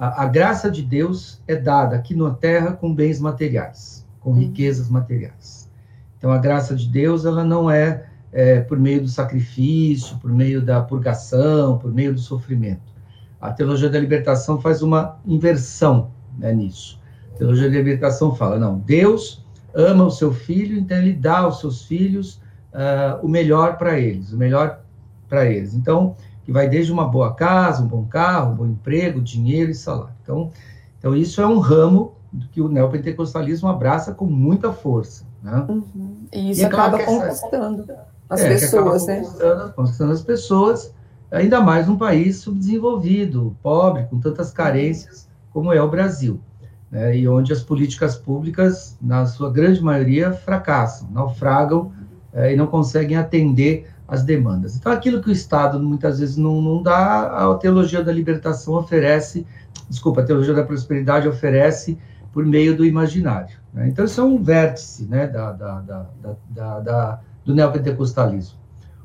a, 0.00 0.22
a 0.22 0.26
graça 0.26 0.70
de 0.70 0.82
Deus 0.82 1.42
é 1.46 1.54
dada 1.54 1.94
aqui 1.94 2.14
na 2.14 2.30
terra 2.30 2.72
com 2.72 2.94
bens 2.94 3.20
materiais, 3.20 4.06
com 4.18 4.30
uhum. 4.30 4.38
riquezas 4.38 4.88
materiais. 4.88 5.70
Então, 6.16 6.32
a 6.32 6.38
graça 6.38 6.74
de 6.74 6.88
Deus, 6.88 7.26
ela 7.26 7.44
não 7.44 7.70
é, 7.70 8.06
é 8.32 8.60
por 8.60 8.78
meio 8.78 9.02
do 9.02 9.08
sacrifício, 9.08 10.16
por 10.18 10.32
meio 10.32 10.62
da 10.62 10.80
purgação, 10.80 11.76
por 11.76 11.92
meio 11.92 12.14
do 12.14 12.20
sofrimento. 12.20 12.90
A 13.38 13.52
teologia 13.52 13.90
da 13.90 14.00
libertação 14.00 14.58
faz 14.58 14.80
uma 14.80 15.18
inversão 15.26 16.10
né, 16.40 16.52
nisso. 16.52 16.98
A 17.34 17.38
teologia 17.38 17.70
da 17.70 17.76
libertação 17.76 18.34
fala, 18.34 18.58
não, 18.58 18.78
Deus 18.78 19.44
ama 19.74 20.04
o 20.04 20.10
seu 20.10 20.32
filho, 20.32 20.78
então 20.78 20.98
ele 20.98 21.12
dá 21.12 21.38
aos 21.38 21.60
seus 21.60 21.84
filhos 21.84 22.40
uh, 22.72 23.24
o 23.24 23.28
melhor 23.28 23.76
para 23.76 23.98
eles, 23.98 24.32
o 24.32 24.36
melhor 24.36 24.80
para 25.28 25.46
eles. 25.46 25.74
Então, 25.74 26.16
que 26.44 26.50
vai 26.50 26.68
desde 26.68 26.92
uma 26.92 27.06
boa 27.06 27.34
casa, 27.34 27.82
um 27.82 27.86
bom 27.86 28.04
carro, 28.04 28.52
um 28.52 28.56
bom 28.56 28.66
emprego, 28.66 29.20
dinheiro 29.20 29.70
e 29.70 29.74
salário. 29.74 30.14
Então, 30.22 30.50
então 30.98 31.14
isso 31.14 31.40
é 31.40 31.46
um 31.46 31.58
ramo 31.58 32.14
que 32.50 32.60
o 32.60 32.68
neopentecostalismo 32.68 33.68
abraça 33.68 34.12
com 34.12 34.24
muita 34.24 34.72
força. 34.72 35.24
Né? 35.42 35.64
Uhum. 35.68 36.26
E 36.32 36.50
isso 36.50 36.60
e 36.60 36.64
é 36.64 36.66
acaba 36.66 36.98
conquistando 36.98 37.82
essa... 37.82 38.06
as 38.28 38.40
é, 38.40 38.48
pessoas, 38.48 39.06
né? 39.06 39.16
Conquistando, 39.20 39.72
conquistando 39.72 40.12
as 40.12 40.22
pessoas 40.22 40.94
ainda 41.30 41.60
mais 41.60 41.86
num 41.86 41.96
país 41.96 42.38
subdesenvolvido, 42.38 43.56
pobre, 43.62 44.04
com 44.04 44.18
tantas 44.18 44.50
carências 44.50 45.29
como 45.50 45.72
é 45.72 45.82
o 45.82 45.90
Brasil, 45.90 46.40
né? 46.90 47.16
e 47.16 47.28
onde 47.28 47.52
as 47.52 47.62
políticas 47.62 48.16
públicas, 48.16 48.96
na 49.00 49.26
sua 49.26 49.52
grande 49.52 49.82
maioria, 49.82 50.32
fracassam, 50.32 51.08
naufragam 51.10 51.92
é, 52.32 52.52
e 52.52 52.56
não 52.56 52.66
conseguem 52.66 53.16
atender 53.16 53.88
as 54.06 54.24
demandas. 54.24 54.76
Então, 54.76 54.90
aquilo 54.90 55.22
que 55.22 55.28
o 55.28 55.32
Estado 55.32 55.78
muitas 55.78 56.18
vezes 56.18 56.36
não, 56.36 56.60
não 56.60 56.82
dá, 56.82 57.50
a 57.50 57.54
teologia 57.54 58.02
da 58.02 58.12
libertação 58.12 58.74
oferece, 58.74 59.46
desculpa, 59.88 60.20
a 60.20 60.24
teologia 60.24 60.52
da 60.52 60.64
prosperidade 60.64 61.28
oferece 61.28 61.96
por 62.32 62.44
meio 62.44 62.76
do 62.76 62.84
imaginário. 62.84 63.56
Né? 63.72 63.88
Então, 63.88 64.04
isso 64.04 64.20
é 64.20 64.24
um 64.24 64.42
vértice 64.42 65.04
né, 65.04 65.28
da, 65.28 65.52
da, 65.52 66.06
da, 66.50 66.80
da, 66.80 67.20
do 67.44 67.54
neopentecostalismo. 67.54 68.58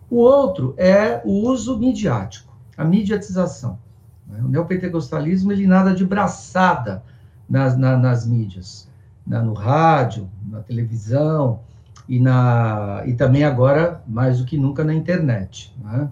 O 0.09 0.17
outro 0.17 0.73
é 0.77 1.21
o 1.23 1.47
uso 1.47 1.77
midiático, 1.77 2.55
a 2.77 2.83
mediatização. 2.83 3.77
Né? 4.27 4.39
O 4.43 4.47
neopentecostalismo 4.47 5.51
ele 5.51 5.67
nada 5.67 5.93
de 5.93 6.05
braçada 6.05 7.03
nas, 7.49 7.77
na, 7.77 7.97
nas 7.97 8.25
mídias, 8.25 8.87
na, 9.25 9.41
no 9.41 9.53
rádio, 9.53 10.29
na 10.49 10.61
televisão, 10.61 11.59
e, 12.07 12.19
na, 12.19 13.01
e 13.05 13.13
também 13.13 13.43
agora, 13.43 14.01
mais 14.07 14.39
do 14.39 14.45
que 14.45 14.57
nunca, 14.57 14.83
na 14.83 14.93
internet. 14.93 15.73
Né? 15.83 16.09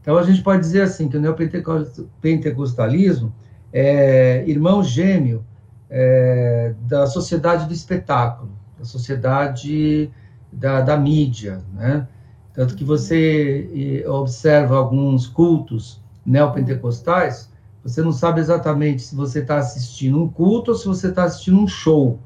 Então, 0.00 0.16
a 0.16 0.22
gente 0.22 0.42
pode 0.42 0.60
dizer 0.60 0.82
assim, 0.82 1.08
que 1.08 1.16
o 1.16 1.20
neopentecostalismo 1.20 3.34
é 3.72 4.44
irmão 4.48 4.82
gêmeo 4.82 5.44
é, 5.90 6.74
da 6.82 7.06
sociedade 7.06 7.66
do 7.66 7.72
espetáculo, 7.72 8.52
da 8.78 8.84
sociedade 8.84 10.10
da, 10.52 10.80
da 10.80 10.96
mídia, 10.96 11.60
né? 11.74 12.06
Tanto 12.54 12.74
que 12.74 12.84
você 12.84 14.04
observa 14.08 14.76
alguns 14.76 15.26
cultos 15.26 16.00
neopentecostais, 16.26 17.50
você 17.82 18.02
não 18.02 18.12
sabe 18.12 18.40
exatamente 18.40 19.02
se 19.02 19.14
você 19.14 19.38
está 19.38 19.58
assistindo 19.58 20.20
um 20.20 20.28
culto 20.28 20.72
ou 20.72 20.76
se 20.76 20.86
você 20.86 21.08
está 21.08 21.24
assistindo 21.24 21.60
um 21.60 21.68
show. 21.68 22.18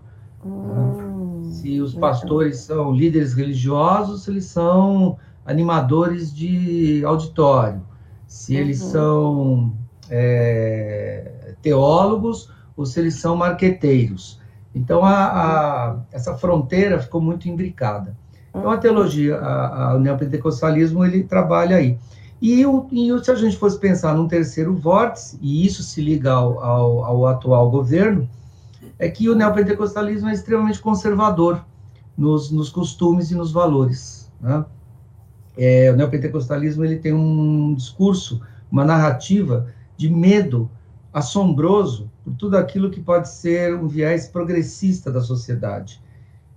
Hum 0.44 1.10
se 1.60 1.80
os 1.80 1.94
pastores 1.94 2.60
são 2.60 2.92
líderes 2.92 3.34
religiosos, 3.34 4.24
se 4.24 4.30
eles 4.30 4.46
são 4.46 5.18
animadores 5.44 6.34
de 6.34 7.04
auditório, 7.04 7.82
se 8.26 8.56
eles 8.56 8.80
uhum. 8.80 8.90
são 8.90 9.72
é, 10.08 11.54
teólogos 11.60 12.50
ou 12.76 12.86
se 12.86 12.98
eles 13.00 13.14
são 13.14 13.36
marqueteiros. 13.36 14.40
Então, 14.74 15.04
a, 15.04 15.26
a, 15.26 15.96
essa 16.12 16.34
fronteira 16.34 17.00
ficou 17.00 17.20
muito 17.20 17.48
imbricada. 17.48 18.16
Então, 18.50 18.70
a 18.70 18.74
uhum. 18.74 18.80
teologia, 18.80 19.36
a, 19.36 19.90
a, 19.90 19.94
o 19.96 19.98
neopentecostalismo, 19.98 21.04
ele 21.04 21.24
trabalha 21.24 21.76
aí. 21.76 21.98
E, 22.40 22.62
e 22.62 23.24
se 23.24 23.30
a 23.30 23.34
gente 23.34 23.56
fosse 23.56 23.78
pensar 23.78 24.14
num 24.14 24.26
terceiro 24.26 24.74
vórtice, 24.74 25.38
e 25.42 25.66
isso 25.66 25.82
se 25.82 26.00
liga 26.00 26.32
ao, 26.32 26.58
ao, 26.62 27.04
ao 27.04 27.26
atual 27.26 27.70
governo, 27.70 28.28
é 28.98 29.08
que 29.08 29.28
o 29.28 29.34
neopentecostalismo 29.34 30.28
é 30.28 30.32
extremamente 30.32 30.80
conservador 30.80 31.64
nos, 32.16 32.50
nos 32.50 32.70
costumes 32.70 33.30
e 33.30 33.34
nos 33.34 33.52
valores. 33.52 34.30
Né? 34.40 34.64
É, 35.56 35.90
o 35.92 35.96
neopentecostalismo 35.96 36.84
ele 36.84 36.96
tem 36.96 37.12
um 37.12 37.74
discurso, 37.74 38.40
uma 38.70 38.84
narrativa 38.84 39.68
de 39.96 40.08
medo 40.08 40.70
assombroso 41.12 42.10
por 42.24 42.34
tudo 42.34 42.56
aquilo 42.56 42.90
que 42.90 43.00
pode 43.00 43.28
ser 43.28 43.74
um 43.74 43.86
viés 43.86 44.28
progressista 44.28 45.10
da 45.10 45.20
sociedade. 45.20 46.00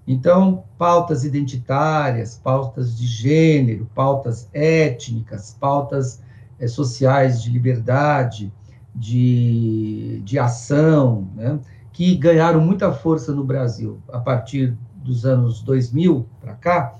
Então, 0.06 0.66
pautas 0.78 1.24
identitárias, 1.24 2.40
pautas 2.44 2.98
de 2.98 3.08
gênero, 3.08 3.90
pautas 3.96 4.50
étnicas, 4.54 5.56
pautas 5.58 6.22
é, 6.60 6.68
sociais 6.68 7.42
de 7.42 7.50
liberdade, 7.50 8.52
de, 8.94 10.22
de 10.24 10.38
ação, 10.38 11.28
né? 11.36 11.60
que 11.92 12.16
ganharam 12.16 12.60
muita 12.60 12.92
força 12.92 13.32
no 13.32 13.44
Brasil 13.44 14.00
a 14.12 14.20
partir 14.20 14.76
dos 14.96 15.26
anos 15.26 15.62
2000 15.62 16.26
para 16.42 16.54
cá, 16.54 16.96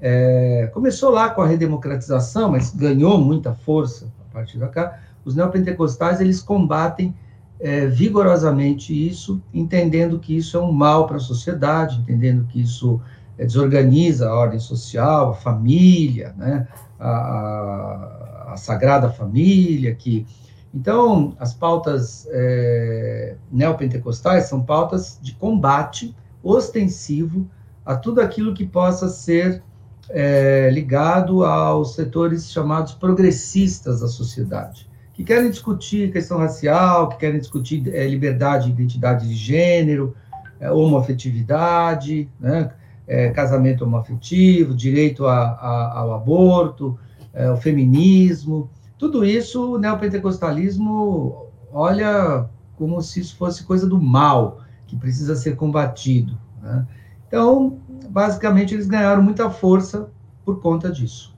é, 0.00 0.70
começou 0.72 1.10
lá 1.10 1.28
com 1.30 1.42
a 1.42 1.46
redemocratização, 1.46 2.52
mas 2.52 2.74
ganhou 2.74 3.18
muita 3.18 3.52
força 3.52 4.06
a 4.20 4.32
partir 4.32 4.58
da 4.58 4.68
cá. 4.68 5.00
Os 5.24 5.34
neopentecostais 5.34 6.20
eles 6.20 6.40
combatem 6.40 7.14
é, 7.60 7.86
vigorosamente 7.86 8.92
isso, 8.92 9.42
entendendo 9.52 10.18
que 10.18 10.36
isso 10.36 10.56
é 10.56 10.60
um 10.60 10.72
mal 10.72 11.06
para 11.06 11.16
a 11.16 11.20
sociedade, 11.20 11.98
entendendo 11.98 12.46
que 12.46 12.60
isso 12.60 13.00
é, 13.36 13.44
desorganiza 13.44 14.28
a 14.28 14.34
ordem 14.34 14.60
social, 14.60 15.30
a 15.30 15.34
família, 15.34 16.34
né, 16.36 16.68
a, 16.98 18.52
a, 18.52 18.56
sagrada 18.56 19.10
família, 19.10 19.94
que 19.94 20.26
então, 20.74 21.34
as 21.38 21.54
pautas 21.54 22.28
é, 22.30 23.36
neopentecostais 23.50 24.44
são 24.44 24.62
pautas 24.62 25.18
de 25.20 25.34
combate 25.34 26.14
ostensivo 26.42 27.48
a 27.84 27.96
tudo 27.96 28.20
aquilo 28.20 28.52
que 28.52 28.66
possa 28.66 29.08
ser 29.08 29.62
é, 30.10 30.70
ligado 30.70 31.44
aos 31.44 31.94
setores 31.94 32.50
chamados 32.50 32.92
progressistas 32.92 34.00
da 34.00 34.08
sociedade, 34.08 34.87
que 35.18 35.24
querem 35.24 35.50
discutir 35.50 36.12
questão 36.12 36.38
racial, 36.38 37.08
que 37.08 37.16
querem 37.16 37.40
discutir 37.40 37.92
é, 37.92 38.06
liberdade 38.06 38.70
identidade 38.70 39.26
de 39.26 39.34
gênero, 39.34 40.14
é, 40.60 40.70
homoafetividade, 40.70 42.28
né, 42.38 42.70
é, 43.04 43.28
casamento 43.30 43.82
homoafetivo, 43.82 44.72
direito 44.72 45.26
a, 45.26 45.36
a, 45.36 45.98
ao 45.98 46.14
aborto, 46.14 46.96
é, 47.34 47.50
o 47.50 47.56
feminismo, 47.56 48.70
tudo 48.96 49.24
isso 49.24 49.74
o 49.74 49.78
neopentecostalismo 49.78 51.46
olha 51.72 52.46
como 52.76 53.02
se 53.02 53.18
isso 53.18 53.36
fosse 53.36 53.64
coisa 53.64 53.88
do 53.88 54.00
mal, 54.00 54.60
que 54.86 54.94
precisa 54.94 55.34
ser 55.34 55.56
combatido. 55.56 56.38
Né? 56.62 56.86
Então, 57.26 57.80
basicamente, 58.08 58.72
eles 58.72 58.86
ganharam 58.86 59.20
muita 59.20 59.50
força 59.50 60.10
por 60.44 60.60
conta 60.60 60.92
disso. 60.92 61.36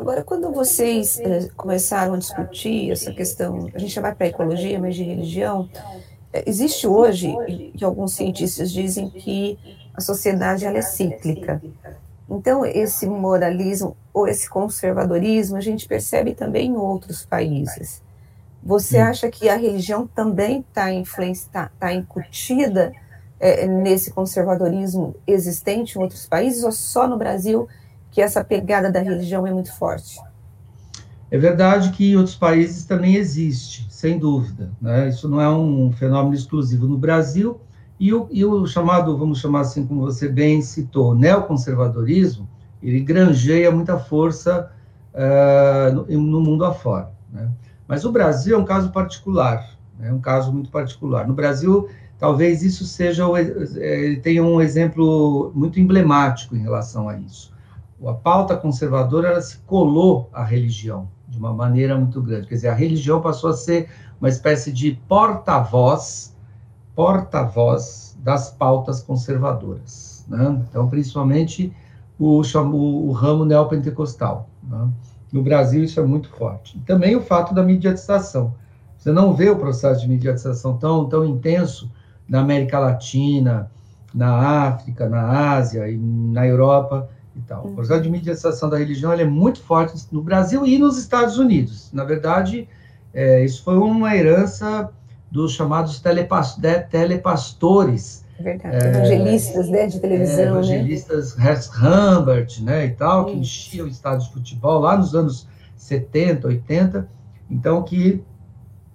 Agora, 0.00 0.24
quando 0.24 0.50
vocês 0.50 1.20
eh, 1.20 1.50
começaram 1.54 2.14
a 2.14 2.16
discutir 2.16 2.90
essa 2.90 3.12
questão, 3.12 3.68
a 3.74 3.78
gente 3.78 3.92
já 3.92 4.00
vai 4.00 4.14
para 4.14 4.28
a 4.28 4.30
ecologia, 4.30 4.78
mas 4.80 4.96
de 4.96 5.02
religião, 5.02 5.68
eh, 6.32 6.42
existe 6.46 6.86
hoje, 6.86 7.36
que 7.76 7.84
alguns 7.84 8.14
cientistas 8.14 8.72
dizem 8.72 9.10
que 9.10 9.58
a 9.92 10.00
sociedade 10.00 10.64
ela 10.64 10.78
é 10.78 10.82
cíclica. 10.82 11.62
Então, 12.30 12.64
esse 12.64 13.06
moralismo 13.06 13.94
ou 14.10 14.26
esse 14.26 14.48
conservadorismo 14.48 15.58
a 15.58 15.60
gente 15.60 15.86
percebe 15.86 16.32
também 16.32 16.68
em 16.68 16.76
outros 16.78 17.26
países. 17.26 18.02
Você 18.62 18.96
acha 18.96 19.30
que 19.30 19.50
a 19.50 19.56
religião 19.56 20.06
também 20.06 20.60
está 20.60 20.90
está 20.94 21.70
tá 21.78 21.92
incutida 21.92 22.90
é, 23.38 23.66
nesse 23.66 24.12
conservadorismo 24.12 25.14
existente 25.26 25.98
em 25.98 26.00
outros 26.00 26.26
países 26.26 26.64
ou 26.64 26.72
só 26.72 27.06
no 27.06 27.18
Brasil 27.18 27.68
que 28.10 28.20
essa 28.20 28.42
pegada 28.44 28.90
da 28.90 29.00
religião 29.00 29.46
é 29.46 29.52
muito 29.52 29.72
forte? 29.76 30.18
É 31.30 31.38
verdade 31.38 31.90
que 31.90 32.10
em 32.10 32.16
outros 32.16 32.34
países 32.34 32.84
também 32.84 33.14
existe, 33.14 33.86
sem 33.88 34.18
dúvida. 34.18 34.72
Né? 34.80 35.08
Isso 35.08 35.28
não 35.28 35.40
é 35.40 35.48
um 35.48 35.92
fenômeno 35.92 36.34
exclusivo 36.34 36.88
no 36.88 36.98
Brasil, 36.98 37.60
e 38.00 38.12
o, 38.14 38.26
e 38.30 38.44
o 38.44 38.66
chamado, 38.66 39.16
vamos 39.16 39.40
chamar 39.40 39.60
assim, 39.60 39.86
como 39.86 40.00
você 40.00 40.26
bem 40.26 40.62
citou, 40.62 41.14
neoconservadorismo, 41.14 42.48
ele 42.82 42.98
granjeia 43.00 43.70
muita 43.70 43.98
força 43.98 44.72
uh, 45.14 45.94
no, 45.94 46.06
no, 46.06 46.40
mundo 46.40 46.64
afora. 46.64 47.12
Né? 47.30 47.48
Mas 47.86 48.04
o 48.06 48.10
Brasil 48.10 48.56
é 48.56 48.58
um 48.58 48.64
caso 48.64 48.90
particular, 48.90 49.76
é 50.00 50.04
né? 50.04 50.12
um 50.12 50.18
caso 50.18 50.50
muito 50.50 50.70
particular. 50.70 51.28
No 51.28 51.34
Brasil, 51.34 51.88
talvez 52.18 52.62
isso 52.62 52.86
seja, 52.86 53.24
eh, 53.36 54.04
ele 54.04 54.16
tenha 54.16 54.42
um 54.42 54.62
exemplo 54.62 55.52
muito 55.54 55.78
emblemático 55.78 56.56
em 56.56 56.60
relação 56.60 57.06
a 57.06 57.18
isso. 57.18 57.52
A 58.06 58.14
pauta 58.14 58.56
conservadora 58.56 59.28
ela 59.28 59.40
se 59.40 59.58
colou 59.58 60.30
à 60.32 60.42
religião 60.42 61.08
de 61.28 61.38
uma 61.38 61.52
maneira 61.52 61.96
muito 61.96 62.20
grande. 62.22 62.46
Quer 62.46 62.54
dizer, 62.54 62.68
a 62.68 62.74
religião 62.74 63.20
passou 63.20 63.50
a 63.50 63.54
ser 63.54 63.90
uma 64.20 64.28
espécie 64.28 64.72
de 64.72 64.92
porta-voz 65.06 66.34
porta-voz 66.94 68.16
das 68.22 68.50
pautas 68.50 69.02
conservadoras. 69.02 70.24
Né? 70.28 70.62
Então, 70.68 70.88
principalmente 70.88 71.74
o, 72.18 72.42
o, 72.42 73.08
o 73.08 73.12
ramo 73.12 73.44
neopentecostal. 73.44 74.50
Né? 74.62 74.88
No 75.32 75.42
Brasil, 75.42 75.82
isso 75.82 75.98
é 75.98 76.04
muito 76.04 76.28
forte. 76.28 76.76
E 76.76 76.80
também 76.80 77.16
o 77.16 77.22
fato 77.22 77.54
da 77.54 77.62
mediatização. 77.62 78.54
Você 78.98 79.12
não 79.12 79.32
vê 79.32 79.48
o 79.48 79.56
processo 79.56 80.02
de 80.02 80.08
mediatização 80.08 80.76
tão, 80.76 81.08
tão 81.08 81.24
intenso 81.24 81.90
na 82.28 82.40
América 82.40 82.78
Latina, 82.78 83.70
na 84.12 84.66
África, 84.66 85.08
na 85.08 85.54
Ásia 85.54 85.88
e 85.88 85.96
na 85.96 86.46
Europa 86.46 87.08
e 87.40 87.48
tal. 87.48 87.66
O 87.66 87.74
processo 87.74 88.02
de 88.02 88.10
mediatização 88.10 88.68
da 88.68 88.78
religião 88.78 89.12
é 89.12 89.24
muito 89.24 89.60
forte 89.62 89.94
no 90.12 90.22
Brasil 90.22 90.66
e 90.66 90.78
nos 90.78 90.98
Estados 90.98 91.38
Unidos. 91.38 91.90
Na 91.92 92.04
verdade, 92.04 92.68
é, 93.12 93.44
isso 93.44 93.64
foi 93.64 93.76
uma 93.76 94.14
herança 94.14 94.90
dos 95.30 95.52
chamados 95.52 96.00
telepas, 96.00 96.56
de, 96.56 96.80
telepastores. 96.82 98.24
Verdade, 98.38 98.76
é, 98.76 98.88
evangelistas 98.88 99.68
né, 99.68 99.86
de 99.86 100.00
televisão. 100.00 100.38
É, 100.38 100.46
evangelistas 100.46 101.36
né? 101.36 101.58
Humbert 101.82 102.60
né, 102.62 102.86
e 102.86 102.90
tal, 102.90 103.26
que 103.26 103.36
enchiam 103.36 103.86
o 103.86 103.88
estádio 103.88 104.26
de 104.26 104.32
futebol 104.32 104.80
lá 104.80 104.96
nos 104.96 105.14
anos 105.14 105.46
70, 105.76 106.46
80, 106.46 107.08
então 107.50 107.82
que 107.82 108.22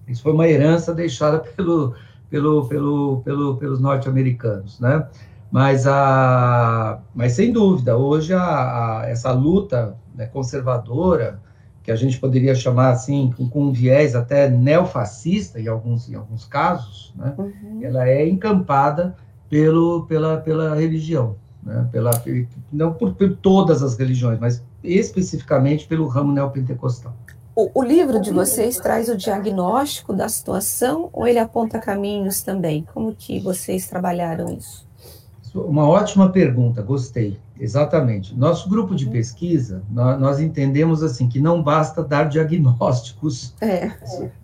isso 0.07 0.21
foi 0.21 0.33
uma 0.33 0.47
herança 0.47 0.93
deixada 0.93 1.39
pelo, 1.39 1.95
pelo, 2.29 2.65
pelo, 2.67 3.21
pelo, 3.21 3.57
pelos 3.57 3.79
norte-americanos, 3.79 4.79
né? 4.79 5.07
Mas, 5.55 5.88
a, 5.88 7.00
mas 7.13 7.31
sem 7.31 7.50
dúvida, 7.50 7.95
hoje 7.95 8.33
a, 8.33 9.00
a 9.00 9.09
essa 9.09 9.31
luta 9.31 9.95
né, 10.13 10.25
conservadora, 10.25 11.39
que 11.81 11.89
a 11.89 11.95
gente 11.95 12.19
poderia 12.19 12.53
chamar 12.53 12.89
assim, 12.89 13.31
com, 13.38 13.47
com 13.47 13.62
um 13.67 13.71
viés 13.71 14.15
até 14.15 14.50
neofascista 14.50 15.57
em 15.57 15.69
alguns, 15.69 16.09
em 16.09 16.15
alguns 16.15 16.43
casos, 16.43 17.13
né, 17.15 17.33
uhum. 17.38 17.79
ela 17.81 18.05
é 18.05 18.27
encampada 18.27 19.15
pelo, 19.50 20.05
pela, 20.07 20.35
pela 20.35 20.75
religião, 20.75 21.38
né, 21.63 21.88
pela, 21.89 22.12
não 22.69 22.91
por, 22.91 23.13
por 23.13 23.38
todas 23.38 23.81
as 23.81 23.97
religiões, 23.97 24.38
mas 24.38 24.62
especificamente 24.83 25.88
pelo 25.88 26.05
ramo 26.05 26.33
neopentecostal. 26.33 27.15
O, 27.55 27.79
o, 27.79 27.81
livro 27.81 28.19
de 28.19 28.29
vocês 28.29 28.77
traz 28.77 29.07
o 29.07 29.15
diagnóstico 29.15 30.12
da 30.12 30.27
situação 30.27 31.09
ou 31.13 31.25
ele 31.25 31.39
aponta 31.39 31.79
caminhos 31.79 32.41
também? 32.43 32.85
Como 32.93 33.15
que 33.15 33.39
vocês 33.39 33.88
trabalharam 33.88 34.51
isso? 34.51 34.84
Uma 35.55 35.88
ótima 35.88 36.29
pergunta, 36.29 36.81
gostei. 36.81 37.39
Exatamente. 37.57 38.38
Nosso 38.38 38.69
grupo 38.69 38.93
de 38.93 39.05
pesquisa, 39.05 39.81
nós, 39.89 40.41
entendemos 40.41 41.01
assim 41.01 41.29
que 41.29 41.39
não 41.39 41.63
basta 41.63 42.03
dar 42.03 42.25
diagnósticos 42.25 43.55
é. 43.62 43.91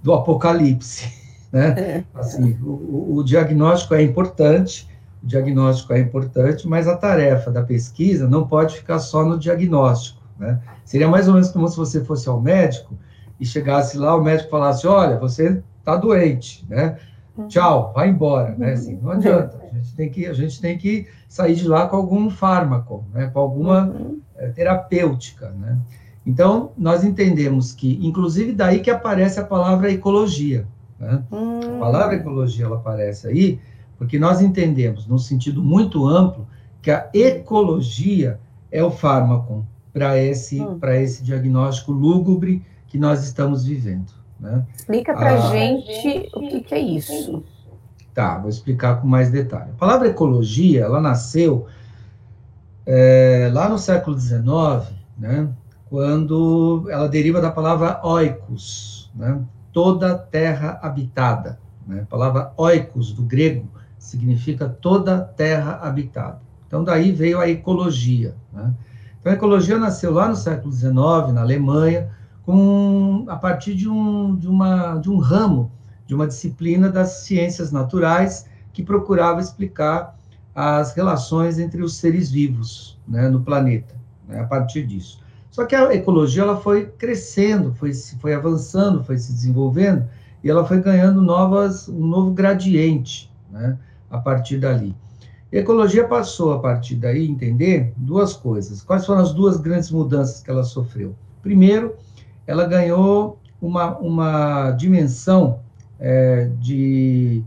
do 0.02 0.14
apocalipse, 0.14 1.12
né? 1.52 1.68
É. 1.78 2.04
Assim, 2.14 2.58
o, 2.64 3.18
o 3.18 3.24
diagnóstico 3.24 3.94
é 3.94 4.02
importante, 4.02 4.88
o 5.22 5.28
diagnóstico 5.28 5.92
é 5.92 6.00
importante, 6.00 6.66
mas 6.68 6.88
a 6.88 6.96
tarefa 6.96 7.52
da 7.52 7.62
pesquisa 7.62 8.28
não 8.28 8.48
pode 8.48 8.78
ficar 8.78 9.00
só 9.00 9.26
no 9.26 9.38
diagnóstico, 9.38 10.22
né? 10.40 10.60
Seria 10.86 11.10
mais 11.10 11.28
ou 11.28 11.34
menos 11.34 11.52
como 11.52 11.68
se 11.68 11.76
você 11.76 12.04
fosse 12.04 12.30
ao 12.30 12.40
médico 12.42 12.98
e 13.40 13.46
chegasse 13.46 13.98
lá, 13.98 14.16
o 14.16 14.24
médico 14.24 14.50
falasse, 14.50 14.88
olha, 14.88 15.18
você 15.18 15.62
está 15.80 15.98
doente, 15.98 16.66
né? 16.70 16.98
Uhum. 17.36 17.48
Tchau, 17.48 17.92
vai 17.94 18.10
embora, 18.10 18.56
né? 18.58 18.74
Assim, 18.74 18.98
não 19.02 19.12
adianta. 19.12 19.61
Tem 20.02 20.10
que, 20.10 20.26
a 20.26 20.34
gente 20.34 20.60
tem 20.60 20.80
que 20.80 21.06
sair 21.28 21.54
de 21.54 21.68
lá 21.68 21.88
com 21.88 21.96
algum 21.96 22.28
fármaco, 22.32 23.06
né? 23.14 23.30
Com 23.32 23.40
alguma 23.40 23.86
uhum. 23.86 24.20
é, 24.36 24.48
terapêutica, 24.48 25.52
né? 25.52 25.78
Então, 26.26 26.72
nós 26.76 27.04
entendemos 27.04 27.72
que, 27.72 28.00
inclusive 28.02 28.52
daí 28.52 28.80
que 28.80 28.90
aparece 28.90 29.40
a 29.40 29.44
palavra 29.44 29.92
ecologia, 29.92 30.68
né? 31.00 31.22
Uhum. 31.32 31.78
A 31.78 31.80
palavra 31.80 32.16
ecologia, 32.16 32.66
ela 32.66 32.78
aparece 32.78 33.28
aí 33.28 33.60
porque 33.96 34.18
nós 34.18 34.42
entendemos, 34.42 35.06
num 35.06 35.20
sentido 35.20 35.62
muito 35.62 36.08
amplo, 36.08 36.48
que 36.82 36.90
a 36.90 37.08
ecologia 37.14 38.40
é 38.72 38.84
o 38.84 38.90
fármaco 38.90 39.64
para 39.94 40.18
esse, 40.18 40.60
uhum. 40.60 40.80
esse 40.96 41.24
diagnóstico 41.24 41.92
lúgubre 41.92 42.66
que 42.88 42.98
nós 42.98 43.24
estamos 43.24 43.64
vivendo. 43.64 44.12
Né? 44.40 44.66
Explica 44.76 45.14
para 45.14 45.34
a 45.34 45.48
ah, 45.48 45.52
gente 45.52 46.30
o 46.34 46.40
que, 46.40 46.62
que, 46.62 46.74
é 46.74 46.80
isso. 46.80 47.44
Tá, 48.14 48.38
vou 48.38 48.50
explicar 48.50 49.00
com 49.00 49.08
mais 49.08 49.32
detalhe. 49.32 49.72
A 49.72 49.80
palavra 49.80 50.10
ecologia, 50.10 50.82
ela 50.82 51.00
nasceu 51.00 51.68
é, 52.86 53.50
lá 53.54 53.70
no 53.70 53.78
século 53.78 54.20
XIX, 54.20 54.44
né, 55.18 55.48
quando 55.90 56.88
ela 56.90 57.08
deriva 57.08 57.40
da 57.40 57.52
palavra 57.52 58.02
oikos, 58.04 59.10
né, 59.16 59.40
toda 59.72 60.18
terra 60.18 60.80
habitada. 60.82 61.60
Né, 61.88 62.02
a 62.02 62.06
palavra 62.06 62.52
oikos, 62.58 63.14
do 63.14 63.24
grego, 63.24 63.68
significa 63.98 64.68
toda 64.68 65.22
terra 65.22 65.80
habitada. 65.82 66.42
Então, 66.68 66.84
daí 66.84 67.12
veio 67.12 67.40
a 67.40 67.50
ecologia. 67.50 68.36
Né? 68.52 68.74
Então, 69.20 69.32
a 69.32 69.36
ecologia 69.36 69.78
nasceu 69.78 70.12
lá 70.12 70.28
no 70.28 70.36
século 70.36 70.74
XIX, 70.74 70.94
na 71.34 71.42
Alemanha, 71.42 72.10
com, 72.44 73.26
a 73.28 73.36
partir 73.36 73.76
de 73.76 73.88
um, 73.88 74.36
de, 74.36 74.48
uma, 74.48 74.98
de 74.98 75.10
um 75.10 75.18
ramo, 75.18 75.72
de 76.12 76.16
uma 76.16 76.28
disciplina 76.28 76.90
das 76.90 77.22
ciências 77.22 77.72
naturais, 77.72 78.46
que 78.74 78.84
procurava 78.84 79.40
explicar 79.40 80.14
as 80.54 80.94
relações 80.94 81.58
entre 81.58 81.82
os 81.82 81.96
seres 81.96 82.30
vivos 82.30 83.00
né, 83.08 83.30
no 83.30 83.40
planeta, 83.40 83.96
né, 84.28 84.42
a 84.42 84.44
partir 84.44 84.86
disso. 84.86 85.24
Só 85.50 85.66
que 85.66 85.74
a 85.74 85.96
ecologia 85.96 86.44
ela 86.44 86.58
foi 86.58 86.88
crescendo, 86.88 87.74
foi, 87.76 87.94
foi 87.94 88.34
avançando, 88.34 89.02
foi 89.06 89.18
se 89.18 89.32
desenvolvendo, 89.32 90.06
e 90.44 90.50
ela 90.50 90.66
foi 90.66 90.82
ganhando 90.82 91.22
novas, 91.22 91.88
um 91.88 92.06
novo 92.06 92.32
gradiente 92.32 93.32
né, 93.50 93.78
a 94.10 94.18
partir 94.18 94.58
dali. 94.58 94.94
A 95.50 95.56
ecologia 95.56 96.06
passou, 96.06 96.52
a 96.52 96.60
partir 96.60 96.96
daí, 96.96 97.26
entender 97.26 97.94
duas 97.96 98.34
coisas. 98.34 98.84
Quais 98.84 99.06
foram 99.06 99.22
as 99.22 99.34
duas 99.34 99.56
grandes 99.56 99.90
mudanças 99.90 100.44
que 100.44 100.52
ela 100.52 100.66
sofreu? 100.66 101.16
Primeiro, 101.42 101.96
ela 102.46 102.66
ganhou 102.66 103.40
uma, 103.62 103.98
uma 103.98 104.72
dimensão 104.72 105.62
é, 106.02 106.50
de, 106.60 107.44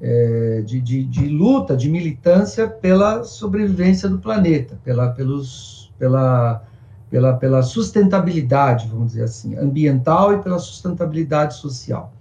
é, 0.00 0.62
de, 0.64 0.80
de, 0.80 1.04
de, 1.04 1.26
luta, 1.26 1.76
de 1.76 1.90
militância 1.90 2.68
pela 2.68 3.24
sobrevivência 3.24 4.08
do 4.08 4.18
planeta, 4.18 4.78
pela, 4.84 5.10
pelos, 5.10 5.92
pela, 5.98 6.62
pela, 7.10 7.34
pela 7.34 7.62
sustentabilidade, 7.62 8.86
vamos 8.88 9.08
dizer 9.08 9.24
assim, 9.24 9.56
ambiental 9.56 10.34
e 10.34 10.38
pela 10.38 10.60
sustentabilidade 10.60 11.56
social. 11.56 12.12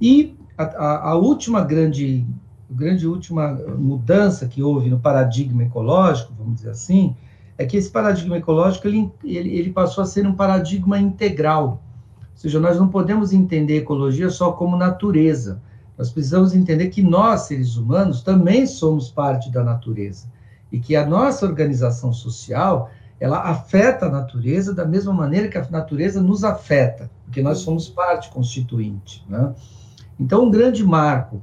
E 0.00 0.36
a, 0.58 0.64
a, 0.64 1.10
a 1.10 1.14
última 1.14 1.62
grande, 1.62 2.26
grande 2.68 3.06
última 3.06 3.52
mudança 3.78 4.48
que 4.48 4.62
houve 4.62 4.90
no 4.90 4.98
paradigma 4.98 5.62
ecológico, 5.62 6.34
vamos 6.36 6.56
dizer 6.56 6.70
assim, 6.70 7.14
é 7.56 7.64
que 7.64 7.76
esse 7.76 7.90
paradigma 7.90 8.38
ecológico 8.38 8.88
ele, 8.88 9.12
ele, 9.22 9.50
ele 9.50 9.70
passou 9.70 10.02
a 10.02 10.06
ser 10.06 10.26
um 10.26 10.34
paradigma 10.34 10.98
integral. 10.98 11.82
Seja, 12.40 12.58
nós 12.58 12.78
não 12.78 12.88
podemos 12.88 13.34
entender 13.34 13.76
ecologia 13.76 14.30
só 14.30 14.52
como 14.52 14.74
natureza. 14.74 15.60
Nós 15.98 16.10
precisamos 16.10 16.54
entender 16.54 16.88
que 16.88 17.02
nós, 17.02 17.42
seres 17.42 17.76
humanos, 17.76 18.22
também 18.22 18.66
somos 18.66 19.10
parte 19.10 19.52
da 19.52 19.62
natureza. 19.62 20.26
E 20.72 20.80
que 20.80 20.96
a 20.96 21.04
nossa 21.04 21.44
organização 21.44 22.14
social, 22.14 22.90
ela 23.20 23.42
afeta 23.42 24.06
a 24.06 24.10
natureza 24.10 24.72
da 24.72 24.86
mesma 24.86 25.12
maneira 25.12 25.48
que 25.48 25.58
a 25.58 25.68
natureza 25.68 26.22
nos 26.22 26.42
afeta, 26.42 27.10
porque 27.26 27.42
nós 27.42 27.58
somos 27.58 27.90
parte 27.90 28.30
constituinte. 28.30 29.22
Né? 29.28 29.52
Então, 30.18 30.46
um 30.46 30.50
grande 30.50 30.82
marco 30.82 31.42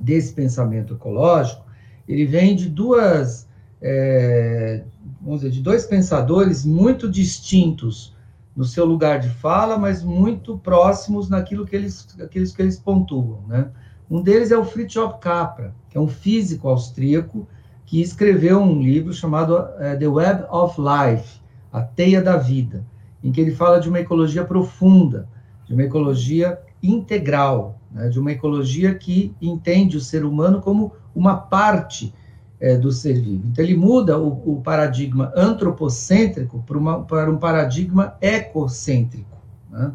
desse 0.00 0.32
pensamento 0.32 0.94
ecológico, 0.94 1.64
ele 2.08 2.26
vem 2.26 2.56
de 2.56 2.68
duas 2.68 3.48
é, 3.80 4.82
vamos 5.20 5.42
dizer, 5.42 5.52
de 5.52 5.62
dois 5.62 5.86
pensadores 5.86 6.64
muito 6.64 7.08
distintos 7.08 8.12
no 8.60 8.66
seu 8.66 8.84
lugar 8.84 9.20
de 9.20 9.30
fala, 9.30 9.78
mas 9.78 10.02
muito 10.02 10.58
próximos 10.58 11.30
naquilo 11.30 11.64
que 11.64 11.74
eles, 11.74 12.06
aqueles 12.20 12.54
que 12.54 12.60
eles 12.60 12.78
pontuam, 12.78 13.40
né? 13.48 13.70
Um 14.10 14.20
deles 14.20 14.50
é 14.50 14.58
o 14.58 14.66
Fritjof 14.66 15.18
Capra, 15.18 15.74
que 15.88 15.96
é 15.96 16.00
um 16.00 16.06
físico 16.06 16.68
austríaco 16.68 17.48
que 17.86 18.02
escreveu 18.02 18.60
um 18.60 18.82
livro 18.82 19.14
chamado 19.14 19.56
uh, 19.56 19.98
The 19.98 20.06
Web 20.06 20.44
of 20.50 20.78
Life, 20.78 21.40
a 21.72 21.80
teia 21.80 22.20
da 22.20 22.36
vida, 22.36 22.84
em 23.24 23.32
que 23.32 23.40
ele 23.40 23.52
fala 23.52 23.80
de 23.80 23.88
uma 23.88 24.00
ecologia 24.00 24.44
profunda, 24.44 25.26
de 25.64 25.72
uma 25.72 25.84
ecologia 25.84 26.60
integral, 26.82 27.80
né? 27.90 28.10
de 28.10 28.20
uma 28.20 28.30
ecologia 28.30 28.94
que 28.94 29.34
entende 29.40 29.96
o 29.96 30.02
ser 30.02 30.22
humano 30.22 30.60
como 30.60 30.92
uma 31.14 31.34
parte 31.34 32.12
é, 32.60 32.76
do 32.76 32.92
ser 32.92 33.14
vivo. 33.14 33.46
Então, 33.46 33.64
ele 33.64 33.74
muda 33.74 34.18
o, 34.18 34.56
o 34.56 34.60
paradigma 34.60 35.32
antropocêntrico 35.34 36.62
para, 36.66 36.76
uma, 36.76 37.02
para 37.02 37.30
um 37.30 37.38
paradigma 37.38 38.16
ecocêntrico. 38.20 39.38
Né? 39.70 39.92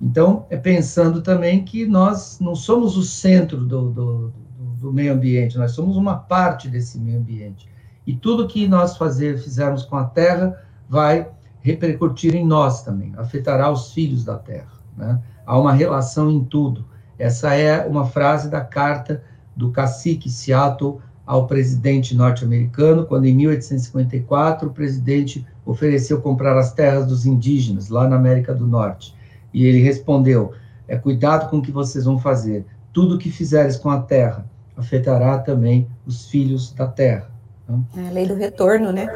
Então, 0.00 0.46
é 0.48 0.56
pensando 0.56 1.20
também 1.20 1.64
que 1.64 1.84
nós 1.84 2.38
não 2.40 2.54
somos 2.54 2.96
o 2.96 3.02
centro 3.02 3.64
do, 3.64 3.90
do, 3.90 4.32
do, 4.80 4.92
meio 4.92 5.12
ambiente, 5.12 5.58
nós 5.58 5.72
somos 5.72 5.96
uma 5.96 6.14
parte 6.14 6.68
desse 6.68 6.98
meio 7.00 7.18
ambiente. 7.18 7.68
E 8.06 8.14
tudo 8.14 8.46
que 8.46 8.68
nós 8.68 8.96
fazer, 8.96 9.38
fizermos 9.38 9.82
com 9.82 9.96
a 9.96 10.04
Terra 10.04 10.56
vai 10.88 11.28
repercutir 11.60 12.34
em 12.34 12.46
nós 12.46 12.82
também, 12.84 13.12
afetará 13.16 13.70
os 13.70 13.92
filhos 13.92 14.24
da 14.24 14.38
Terra. 14.38 14.70
Né? 14.96 15.20
Há 15.44 15.58
uma 15.58 15.72
relação 15.72 16.30
em 16.30 16.44
tudo. 16.44 16.86
Essa 17.18 17.54
é 17.54 17.84
uma 17.84 18.06
frase 18.06 18.48
da 18.48 18.60
carta 18.60 19.24
do 19.56 19.72
cacique 19.72 20.30
Seattle 20.30 21.00
ao 21.28 21.46
presidente 21.46 22.16
norte-americano, 22.16 23.04
quando 23.04 23.26
em 23.26 23.36
1854 23.36 24.66
o 24.66 24.72
presidente 24.72 25.46
ofereceu 25.64 26.22
comprar 26.22 26.56
as 26.56 26.72
terras 26.72 27.06
dos 27.06 27.26
indígenas 27.26 27.90
lá 27.90 28.08
na 28.08 28.16
América 28.16 28.54
do 28.54 28.66
Norte. 28.66 29.14
E 29.52 29.66
ele 29.66 29.82
respondeu: 29.82 30.52
é 30.88 30.96
cuidado 30.96 31.50
com 31.50 31.58
o 31.58 31.62
que 31.62 31.70
vocês 31.70 32.06
vão 32.06 32.18
fazer. 32.18 32.64
Tudo 32.94 33.18
que 33.18 33.30
fizeres 33.30 33.76
com 33.76 33.90
a 33.90 34.00
terra 34.00 34.46
afetará 34.74 35.36
também 35.38 35.86
os 36.06 36.30
filhos 36.30 36.72
da 36.72 36.86
terra. 36.86 37.30
É 37.94 38.08
a 38.08 38.10
lei 38.10 38.26
do 38.26 38.34
retorno, 38.34 38.90
né? 38.90 39.06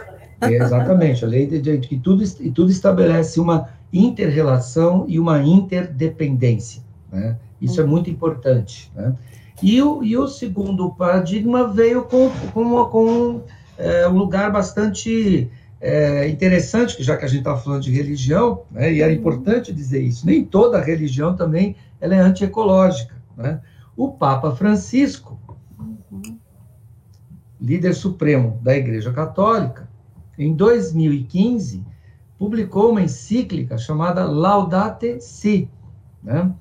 É, 0.43 0.53
exatamente, 0.53 1.25
a 1.25 1.29
lei 1.29 1.47
de, 1.47 1.61
de, 1.61 1.79
que 1.79 1.97
tudo, 1.97 2.23
e 2.41 2.51
tudo 2.51 2.71
estabelece 2.71 3.41
uma 3.41 3.71
inter-relação 3.91 5.07
e 5.09 5.19
uma 5.19 5.43
interdependência. 5.43 6.83
Né? 7.11 7.39
Isso 7.59 7.81
é 7.81 7.85
muito 7.85 8.11
importante. 8.11 8.93
Né? 8.95 9.15
E 9.61 9.83
o, 9.83 10.03
e 10.03 10.17
o 10.17 10.29
segundo 10.29 10.91
paradigma 10.91 11.67
veio 11.67 12.05
com, 12.05 12.31
com, 12.53 12.85
com 12.87 13.41
é, 13.77 14.09
um 14.09 14.17
lugar 14.17 14.53
bastante 14.53 15.51
é 15.85 16.29
interessante 16.29 16.97
que 16.97 17.03
já 17.03 17.17
que 17.17 17.25
a 17.25 17.29
gente 17.29 17.41
está 17.41 17.57
falando 17.57 17.83
de 17.83 17.91
religião, 17.91 18.63
né, 18.71 18.93
e 18.93 19.03
era 19.03 19.13
importante 19.13 19.73
dizer 19.73 20.01
isso, 20.01 20.25
nem 20.25 20.45
toda 20.45 20.81
religião 20.81 21.35
também 21.35 21.75
ela 22.01 22.15
é 22.15 22.21
antiecológica. 22.21 23.17
Né? 23.37 23.61
O 23.97 24.13
Papa 24.13 24.55
Francisco, 24.55 25.41
líder 27.61 27.95
supremo 27.95 28.61
da 28.63 28.77
Igreja 28.77 29.13
Católica, 29.13 29.89
em 30.39 30.55
2015 30.55 31.85
publicou 32.39 32.91
uma 32.91 33.03
encíclica 33.03 33.77
chamada 33.77 34.25
Laudate 34.25 35.21
Si, 35.21 35.69
né? 36.23 36.53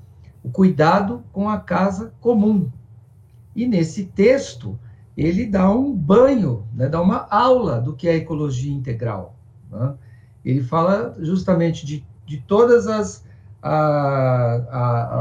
o 0.43 0.49
cuidado 0.49 1.23
com 1.32 1.47
a 1.47 1.60
casa 1.60 2.12
comum. 2.19 2.71
E 3.55 3.67
nesse 3.67 4.05
texto 4.05 4.79
ele 5.15 5.45
dá 5.45 5.69
um 5.69 5.93
banho, 5.93 6.65
né, 6.73 6.87
dá 6.87 7.01
uma 7.01 7.27
aula 7.29 7.79
do 7.79 7.93
que 7.93 8.07
é 8.07 8.15
ecologia 8.15 8.73
integral. 8.73 9.35
Né? 9.69 9.93
Ele 10.43 10.63
fala 10.63 11.15
justamente 11.19 11.85
de, 11.85 12.05
de 12.25 12.37
todas 12.37 12.87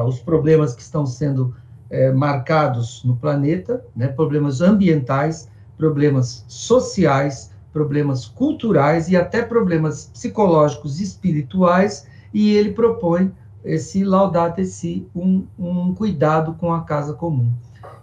os 0.06 0.20
problemas 0.20 0.74
que 0.74 0.82
estão 0.82 1.04
sendo 1.04 1.54
é, 1.90 2.12
marcados 2.12 3.02
no 3.04 3.16
planeta, 3.16 3.84
né, 3.94 4.08
problemas 4.08 4.60
ambientais, 4.60 5.50
problemas 5.76 6.44
sociais, 6.48 7.52
problemas 7.72 8.26
culturais 8.26 9.08
e 9.08 9.16
até 9.16 9.42
problemas 9.42 10.06
psicológicos 10.06 11.00
e 11.00 11.04
espirituais, 11.04 12.06
e 12.32 12.54
ele 12.54 12.72
propõe 12.72 13.32
esse 13.64 14.04
laudate 14.04 14.64
si, 14.64 15.06
um, 15.14 15.46
um 15.58 15.94
cuidado 15.94 16.54
com 16.54 16.72
a 16.72 16.82
casa 16.82 17.12
comum. 17.12 17.52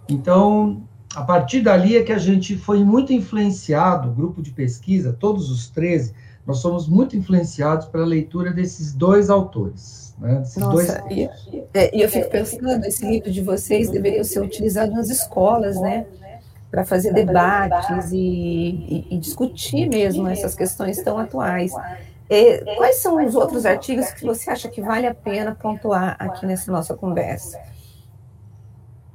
Então, 0.08 0.82
a 1.14 1.22
partir 1.22 1.60
dali 1.60 1.96
é 1.96 2.02
que 2.02 2.12
a 2.12 2.18
gente 2.18 2.56
foi 2.56 2.84
muito 2.84 3.12
influenciado, 3.12 4.08
o 4.08 4.12
grupo 4.12 4.42
de 4.42 4.50
pesquisa, 4.50 5.12
todos 5.12 5.50
os 5.50 5.68
13, 5.68 6.14
nós 6.46 6.58
somos 6.58 6.88
muito 6.88 7.16
influenciados 7.16 7.86
pela 7.88 8.06
leitura 8.06 8.52
desses 8.52 8.92
dois 8.92 9.28
autores. 9.28 10.14
Né, 10.18 10.36
desses 10.36 10.56
Nossa, 10.56 11.02
dois... 11.02 11.12
e, 11.12 11.30
é, 11.74 11.96
e 11.96 12.00
eu 12.00 12.08
fico 12.08 12.28
pensando, 12.30 12.84
esse 12.84 13.06
livro 13.06 13.30
de 13.30 13.42
vocês 13.42 13.90
deveria 13.90 14.24
ser 14.24 14.40
utilizado 14.40 14.90
nas 14.92 15.08
escolas, 15.10 15.80
né? 15.80 16.06
Para 16.70 16.84
fazer 16.84 17.14
debates 17.14 18.12
e, 18.12 18.18
e, 18.18 19.06
e, 19.10 19.18
discutir 19.18 19.88
mesmo 19.88 20.26
essas 20.28 20.54
questões 20.54 21.00
tão 21.02 21.18
atuais. 21.18 21.72
E, 22.28 22.58
quais 22.76 22.96
são 22.96 23.24
os 23.24 23.34
outros 23.34 23.64
artigos 23.64 24.10
que 24.10 24.24
você 24.24 24.50
acha 24.50 24.68
que 24.68 24.82
vale 24.82 25.06
a 25.06 25.14
pena 25.14 25.54
pontuar 25.54 26.16
aqui 26.18 26.44
nessa 26.44 26.70
nossa 26.70 26.94
conversa? 26.94 27.58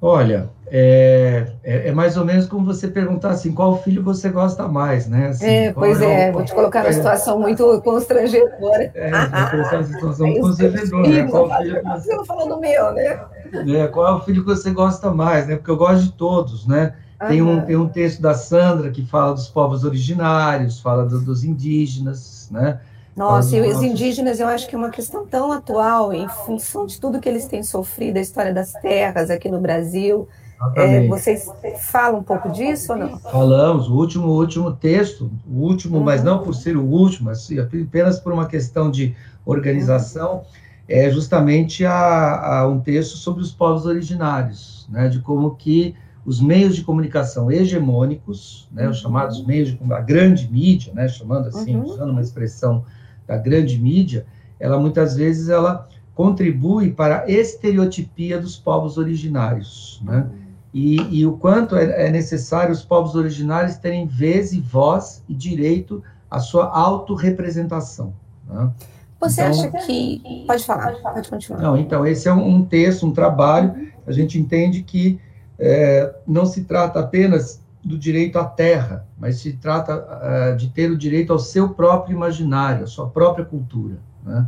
Olha, 0.06 0.50
é, 0.68 1.48
é, 1.64 1.88
é, 1.88 1.92
mais 1.94 2.18
ou 2.18 2.26
menos 2.26 2.46
como 2.46 2.66
você 2.66 2.90
perguntar 2.90 3.30
assim, 3.30 3.54
qual 3.54 3.82
filho 3.82 4.04
você 4.04 4.28
gosta 4.28 4.68
mais, 4.68 5.08
né? 5.08 5.28
Assim, 5.28 5.46
é, 5.46 5.72
pois 5.72 6.02
é, 6.02 6.28
é 6.28 6.32
vou 6.34 6.44
te 6.44 6.54
colocar 6.54 6.82
numa 6.82 6.90
é, 6.92 6.94
situação 6.94 7.40
muito 7.40 7.82
constrangedora. 7.82 8.92
É, 8.96 9.12
vou 9.12 9.50
colocar 9.52 9.72
numa 9.78 9.84
situação 9.84 10.28
muito 10.28 10.42
constrangedora. 10.42 11.08
Né? 11.08 11.24
Qual 11.24 11.58
filho 11.58 11.82
você 11.84 12.16
não 12.18 12.26
falou 12.26 12.50
do 12.50 12.60
meu, 12.60 12.92
né? 12.92 13.22
É, 13.54 13.88
qual 13.88 14.08
é 14.08 14.12
o 14.12 14.20
filho 14.20 14.44
que 14.44 14.50
você 14.50 14.72
gosta 14.72 15.10
mais, 15.10 15.48
né? 15.48 15.56
Porque 15.56 15.72
eu 15.72 15.78
gosto 15.78 16.04
de 16.04 16.12
todos, 16.12 16.68
né? 16.68 16.96
Tem 17.26 17.42
um, 17.42 17.62
tem 17.62 17.78
um 17.78 17.88
texto 17.88 18.22
da 18.22 18.34
Sandra 18.34 18.92
que 18.92 19.06
fala 19.06 19.34
dos 19.34 19.48
povos 19.48 19.86
originários, 19.86 20.82
fala 20.82 21.06
do, 21.06 21.22
dos 21.22 21.46
indígenas, 21.46 22.50
né? 22.52 22.82
Nossa, 23.16 23.56
e 23.56 23.62
os 23.62 23.82
indígenas 23.82 24.40
eu 24.40 24.48
acho 24.48 24.68
que 24.68 24.76
é 24.76 24.78
uma 24.78 24.90
questão 24.90 25.26
tão 25.26 25.52
atual, 25.52 26.12
em 26.12 26.28
função 26.28 26.86
de 26.86 27.00
tudo 27.00 27.20
que 27.20 27.30
eles 27.30 27.46
têm 27.46 27.62
sofrido, 27.62 28.18
a 28.18 28.22
história 28.22 28.54
das 28.54 28.74
terras 28.74 29.30
aqui 29.30 29.50
no 29.50 29.60
Brasil. 29.60 30.28
É, 30.76 31.06
vocês 31.08 31.50
falam 31.80 32.20
um 32.20 32.24
pouco 32.24 32.50
disso 32.50 32.94
ou 32.94 33.00
não? 33.00 33.20
Falamos, 33.20 33.90
o 33.90 33.96
último, 33.96 34.28
último 34.28 34.72
texto, 34.72 35.30
o 35.48 35.60
último, 35.60 35.98
uhum. 35.98 36.04
mas 36.04 36.24
não 36.24 36.40
por 36.40 36.56
ser 36.56 36.78
o 36.78 36.84
último, 36.84 37.30
apenas 37.30 38.20
por 38.20 38.32
uma 38.32 38.48
questão 38.48 38.90
de 38.90 39.14
organização, 39.46 40.36
uhum. 40.36 40.42
é 40.88 41.10
justamente 41.10 41.86
a, 41.86 42.60
a, 42.60 42.68
um 42.68 42.80
texto 42.80 43.18
sobre 43.18 43.42
os 43.44 43.52
povos 43.52 43.86
originários, 43.86 44.88
né, 44.90 45.10
de 45.10 45.20
como 45.20 45.56
que 45.56 45.96
os 46.26 46.40
meios 46.40 46.76
de 46.76 46.84
comunicação 46.84 47.52
hegemônicos, 47.52 48.70
né, 48.72 48.88
os 48.88 49.00
chamados 49.00 49.46
meios 49.46 49.70
de 49.70 49.94
a 49.94 50.00
grande 50.00 50.50
mídia, 50.50 50.94
né, 50.94 51.10
chamando 51.10 51.50
assim, 51.50 51.76
uhum. 51.76 51.84
usando 51.84 52.12
uma 52.12 52.22
expressão 52.22 52.86
da 53.28 53.38
grande 53.38 53.80
mídia, 53.80 54.26
ela 54.60 54.80
muitas 54.80 55.16
vezes 55.16 55.50
ela 55.50 55.88
contribui 56.16 56.92
para 56.92 57.22
a 57.22 57.30
estereotipia 57.30 58.40
dos 58.40 58.56
povos 58.56 58.98
originários, 58.98 60.02
né? 60.04 60.28
E, 60.74 61.20
e 61.20 61.26
o 61.26 61.34
quanto 61.34 61.76
é, 61.76 62.08
é, 62.08 62.12
necessário 62.12 62.74
os 62.74 62.84
povos 62.84 63.14
originários 63.14 63.78
terem 63.78 64.08
vez 64.08 64.54
e 64.54 64.60
voz 64.60 65.24
e 65.30 65.34
direito 65.34 66.04
à 66.30 66.40
sua 66.40 66.66
autorrepresentação. 66.66 68.12
Né? 68.50 68.72
Você 69.20 69.42
então, 69.42 69.52
acha 69.52 69.72
que... 69.86 70.46
Pode 70.48 70.66
falar, 70.66 70.94
pode 70.94 71.30
continuar. 71.30 71.62
Não, 71.62 71.78
então, 71.78 72.06
esse 72.08 72.28
é 72.28 72.34
um, 72.34 72.56
um 72.56 72.66
texto, 72.66 73.06
um 73.06 73.14
trabalho, 73.14 73.88
a 74.08 74.12
gente 74.12 74.40
entende 74.40 74.82
que 74.82 75.20
é, 75.60 76.12
não 76.26 76.46
se 76.46 76.64
trata 76.64 77.00
apenas 77.00 77.62
do 77.84 77.98
direito 77.98 78.40
à 78.40 78.46
terra, 78.46 79.06
mas 79.18 79.42
se 79.42 79.54
trata 79.54 79.98
uh, 79.98 80.56
de 80.56 80.70
ter 80.70 80.90
o 80.90 80.98
direito 80.98 81.34
ao 81.34 81.40
seu 81.40 81.70
próprio 81.70 82.16
imaginário, 82.16 82.86
à 82.86 82.88
sua 82.88 83.10
própria 83.10 83.44
cultura. 83.44 83.98
Né? 84.24 84.48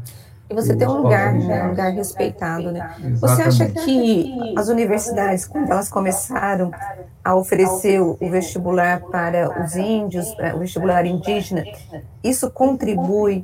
E 0.50 0.54
você 0.54 0.76
tem 0.76 0.88
um 0.88 1.02
lugar, 1.02 1.34
né, 1.34 1.65
um 1.65 1.69
lugar 1.69 1.91
respeitado, 1.91 2.71
né? 2.71 2.95
Exatamente. 3.04 3.19
Você 3.19 3.41
acha 3.41 3.65
que 3.65 4.54
as 4.56 4.67
universidades, 4.67 5.45
quando 5.45 5.71
elas 5.71 5.89
começaram 5.89 6.71
a 7.24 7.36
oferecer 7.36 8.00
o 8.00 8.15
vestibular 8.30 9.02
para 9.02 9.63
os 9.63 9.76
índios, 9.76 10.28
o 10.54 10.60
vestibular 10.60 11.04
indígena, 11.06 11.63
isso 12.24 12.50
contribui 12.52 13.43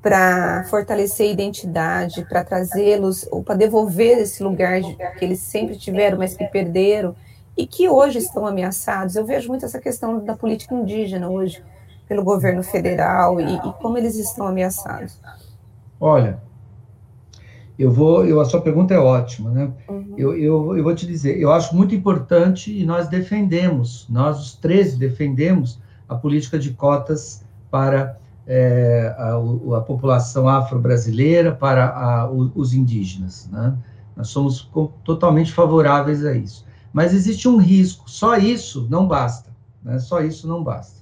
para 0.00 0.64
fortalecer 0.70 1.28
a 1.28 1.32
identidade, 1.32 2.24
para 2.28 2.44
trazê-los, 2.44 3.26
ou 3.30 3.42
para 3.42 3.56
devolver 3.56 4.18
esse 4.18 4.42
lugar 4.42 4.80
que 5.18 5.24
eles 5.24 5.40
sempre 5.40 5.76
tiveram, 5.76 6.16
mas 6.16 6.34
que 6.34 6.44
perderam? 6.44 7.14
E 7.60 7.66
que 7.66 7.88
hoje 7.88 8.18
estão 8.18 8.46
ameaçados. 8.46 9.16
Eu 9.16 9.26
vejo 9.26 9.48
muito 9.48 9.66
essa 9.66 9.78
questão 9.78 10.24
da 10.24 10.34
política 10.34 10.74
indígena 10.74 11.28
hoje, 11.28 11.62
pelo 12.08 12.24
governo 12.24 12.62
federal, 12.62 13.38
e, 13.38 13.54
e 13.54 13.72
como 13.74 13.98
eles 13.98 14.16
estão 14.16 14.46
ameaçados. 14.46 15.20
Olha, 16.00 16.40
eu 17.78 17.90
vou, 17.90 18.24
eu, 18.24 18.40
a 18.40 18.46
sua 18.46 18.62
pergunta 18.62 18.94
é 18.94 18.98
ótima, 18.98 19.50
né? 19.50 19.70
Uhum. 19.88 20.14
Eu, 20.16 20.34
eu, 20.34 20.76
eu 20.76 20.82
vou 20.82 20.94
te 20.94 21.06
dizer, 21.06 21.38
eu 21.38 21.52
acho 21.52 21.76
muito 21.76 21.94
importante 21.94 22.74
e 22.74 22.84
nós 22.86 23.08
defendemos, 23.08 24.06
nós 24.08 24.40
os 24.40 24.54
13 24.54 24.96
defendemos 24.96 25.78
a 26.08 26.14
política 26.14 26.58
de 26.58 26.70
cotas 26.70 27.44
para 27.70 28.18
é, 28.46 29.14
a, 29.18 29.34
a, 29.76 29.80
população 29.82 30.48
afro-brasileira, 30.48 31.52
para 31.52 31.88
a, 31.90 32.30
os 32.30 32.72
indígenas, 32.72 33.48
né? 33.52 33.76
Nós 34.16 34.28
somos 34.28 34.68
totalmente 35.04 35.52
favoráveis 35.52 36.24
a 36.24 36.34
isso. 36.34 36.66
Mas 36.92 37.14
existe 37.14 37.48
um 37.48 37.56
risco, 37.56 38.10
só 38.10 38.36
isso 38.36 38.86
não 38.90 39.06
basta, 39.06 39.50
né? 39.82 39.98
só 39.98 40.20
isso 40.20 40.48
não 40.48 40.62
basta. 40.62 41.00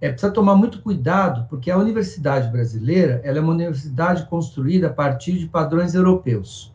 É 0.00 0.10
precisa 0.10 0.32
tomar 0.32 0.56
muito 0.56 0.80
cuidado, 0.80 1.46
porque 1.48 1.70
a 1.70 1.76
universidade 1.76 2.48
brasileira 2.48 3.20
ela 3.22 3.38
é 3.38 3.40
uma 3.40 3.52
universidade 3.52 4.26
construída 4.26 4.86
a 4.86 4.92
partir 4.92 5.38
de 5.38 5.46
padrões 5.46 5.94
europeus, 5.94 6.72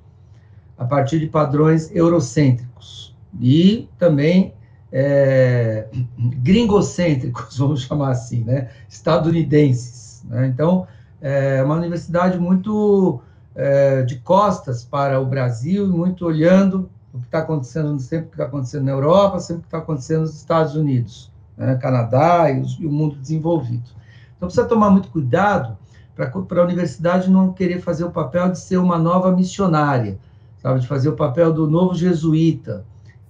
a 0.77 0.85
partir 0.85 1.19
de 1.19 1.27
padrões 1.27 1.89
eurocêntricos 1.95 3.15
e 3.39 3.89
também 3.97 4.53
é, 4.91 5.87
gringocêntricos, 6.17 7.57
vamos 7.59 7.81
chamar 7.81 8.11
assim, 8.11 8.43
né? 8.43 8.69
estadunidenses. 8.87 10.23
Né? 10.27 10.47
Então, 10.47 10.87
é 11.21 11.63
uma 11.63 11.75
universidade 11.75 12.37
muito 12.37 13.21
é, 13.55 14.03
de 14.03 14.17
costas 14.17 14.83
para 14.83 15.19
o 15.19 15.25
Brasil, 15.25 15.87
muito 15.87 16.25
olhando 16.25 16.89
o 17.15 17.19
que 17.19 17.25
está 17.25 17.39
acontecendo, 17.39 17.97
sempre 17.99 18.27
que 18.27 18.33
está 18.33 18.45
acontecendo 18.45 18.83
na 18.83 18.91
Europa, 18.91 19.39
sempre 19.39 19.61
que 19.63 19.67
está 19.67 19.77
acontecendo 19.77 20.21
nos 20.21 20.35
Estados 20.35 20.75
Unidos, 20.75 21.31
né, 21.57 21.75
Canadá 21.75 22.51
e, 22.51 22.59
os, 22.59 22.77
e, 22.79 22.85
o 22.85 22.91
mundo 22.91 23.15
desenvolvido. 23.15 23.89
Então 24.35 24.47
precisa 24.47 24.67
tomar 24.67 24.89
muito 24.89 25.09
cuidado 25.09 25.77
para 26.15 26.29
a 26.61 26.63
universidade 26.63 27.29
não 27.29 27.53
querer 27.53 27.79
fazer 27.81 28.03
o 28.03 28.11
papel 28.11 28.51
de 28.51 28.59
ser 28.59 28.77
uma 28.77 28.97
nova 28.97 29.31
missionária, 29.31 30.17
sabe, 30.57 30.81
de 30.81 30.87
fazer 30.87 31.09
o 31.09 31.15
papel 31.15 31.53
do 31.53 31.69
novo 31.69 31.95
jesuíta, 31.95 32.85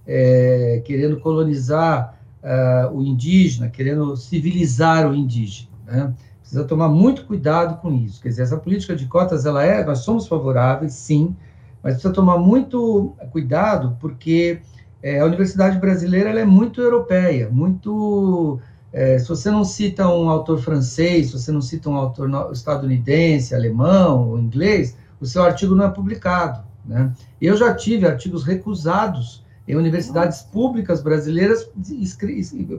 é, 0.06 0.82
querendo 0.84 1.18
colonizar 1.18 2.16
uh, 2.42 2.96
o 2.96 3.02
indígena, 3.02 3.68
querendo 3.68 4.16
civilizar 4.16 5.08
o 5.10 5.14
indígena. 5.14 5.70
Né? 5.84 6.14
Precisa 6.40 6.64
tomar 6.64 6.88
muito 6.88 7.24
cuidado 7.24 7.80
com 7.80 7.92
isso. 7.92 8.22
Quer 8.22 8.28
dizer, 8.28 8.42
essa 8.42 8.56
política 8.56 8.94
de 8.94 9.06
cotas, 9.06 9.46
ela 9.46 9.64
é, 9.64 9.84
nós 9.84 10.00
somos 10.00 10.28
favoráveis, 10.28 10.92
sim, 10.92 11.34
mas 11.86 11.94
precisa 11.94 12.12
tomar 12.12 12.36
muito 12.36 13.14
cuidado, 13.30 13.96
porque 14.00 14.58
é, 15.00 15.20
a 15.20 15.24
universidade 15.24 15.78
brasileira 15.78 16.30
é 16.30 16.44
muito 16.44 16.80
europeia, 16.80 17.48
muito. 17.48 18.58
É, 18.92 19.16
se 19.20 19.28
você 19.28 19.52
não 19.52 19.62
cita 19.62 20.08
um 20.08 20.28
autor 20.28 20.58
francês, 20.58 21.28
se 21.28 21.38
você 21.38 21.52
não 21.52 21.60
cita 21.60 21.88
um 21.88 21.94
autor 21.94 22.28
estadunidense, 22.50 23.54
alemão 23.54 24.30
ou 24.30 24.38
inglês, 24.40 24.96
o 25.20 25.26
seu 25.26 25.44
artigo 25.44 25.76
não 25.76 25.84
é 25.84 25.88
publicado. 25.88 26.64
Né? 26.84 27.12
Eu 27.40 27.56
já 27.56 27.72
tive 27.72 28.04
artigos 28.04 28.42
recusados 28.42 29.44
em 29.68 29.76
universidades 29.76 30.42
públicas 30.42 31.00
brasileiras, 31.00 31.70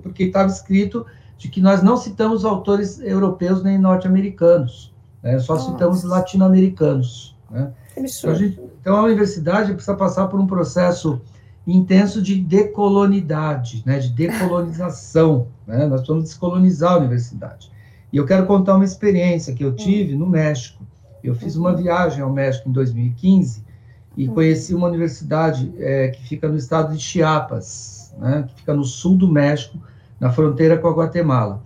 porque 0.03 0.25
estava 0.25 0.49
escrito 0.49 1.05
de 1.37 1.47
que 1.47 1.61
nós 1.61 1.81
não 1.81 1.95
citamos 1.95 2.43
autores 2.43 2.99
europeus 2.99 3.63
nem 3.63 3.77
norte-americanos, 3.77 4.93
né? 5.23 5.39
só 5.39 5.53
Nossa. 5.53 5.71
citamos 5.71 6.03
latino-americanos. 6.03 7.36
Né? 7.49 7.71
Então, 7.95 8.31
a 8.31 8.33
gente, 8.35 8.61
então, 8.81 8.95
a 8.95 9.03
universidade 9.03 9.73
precisa 9.73 9.95
passar 9.95 10.27
por 10.27 10.39
um 10.39 10.47
processo 10.47 11.21
intenso 11.65 12.21
de 12.21 12.35
decolonidade, 12.35 13.83
né? 13.85 13.99
de 13.99 14.09
decolonização. 14.09 15.47
né? 15.65 15.85
Nós 15.85 16.01
precisamos 16.01 16.23
descolonizar 16.25 16.93
a 16.93 16.97
universidade. 16.97 17.71
E 18.11 18.17
eu 18.17 18.25
quero 18.25 18.45
contar 18.45 18.75
uma 18.75 18.85
experiência 18.85 19.53
que 19.53 19.63
eu 19.63 19.71
hum. 19.71 19.75
tive 19.75 20.15
no 20.15 20.27
México. 20.27 20.83
Eu 21.23 21.35
fiz 21.35 21.55
uma 21.55 21.71
uhum. 21.71 21.77
viagem 21.77 22.21
ao 22.21 22.31
México 22.31 22.69
em 22.69 22.71
2015 22.71 23.63
e 24.15 24.27
uhum. 24.27 24.33
conheci 24.33 24.73
uma 24.73 24.87
universidade 24.87 25.73
é, 25.77 26.09
que 26.09 26.23
fica 26.27 26.47
no 26.47 26.55
estado 26.55 26.95
de 26.95 27.03
Chiapas, 27.03 28.13
né? 28.17 28.45
que 28.47 28.55
fica 28.61 28.73
no 28.73 28.83
sul 28.83 29.17
do 29.17 29.27
México, 29.29 29.77
na 30.19 30.31
fronteira 30.31 30.77
com 30.77 30.87
a 30.87 30.93
Guatemala. 30.93 31.61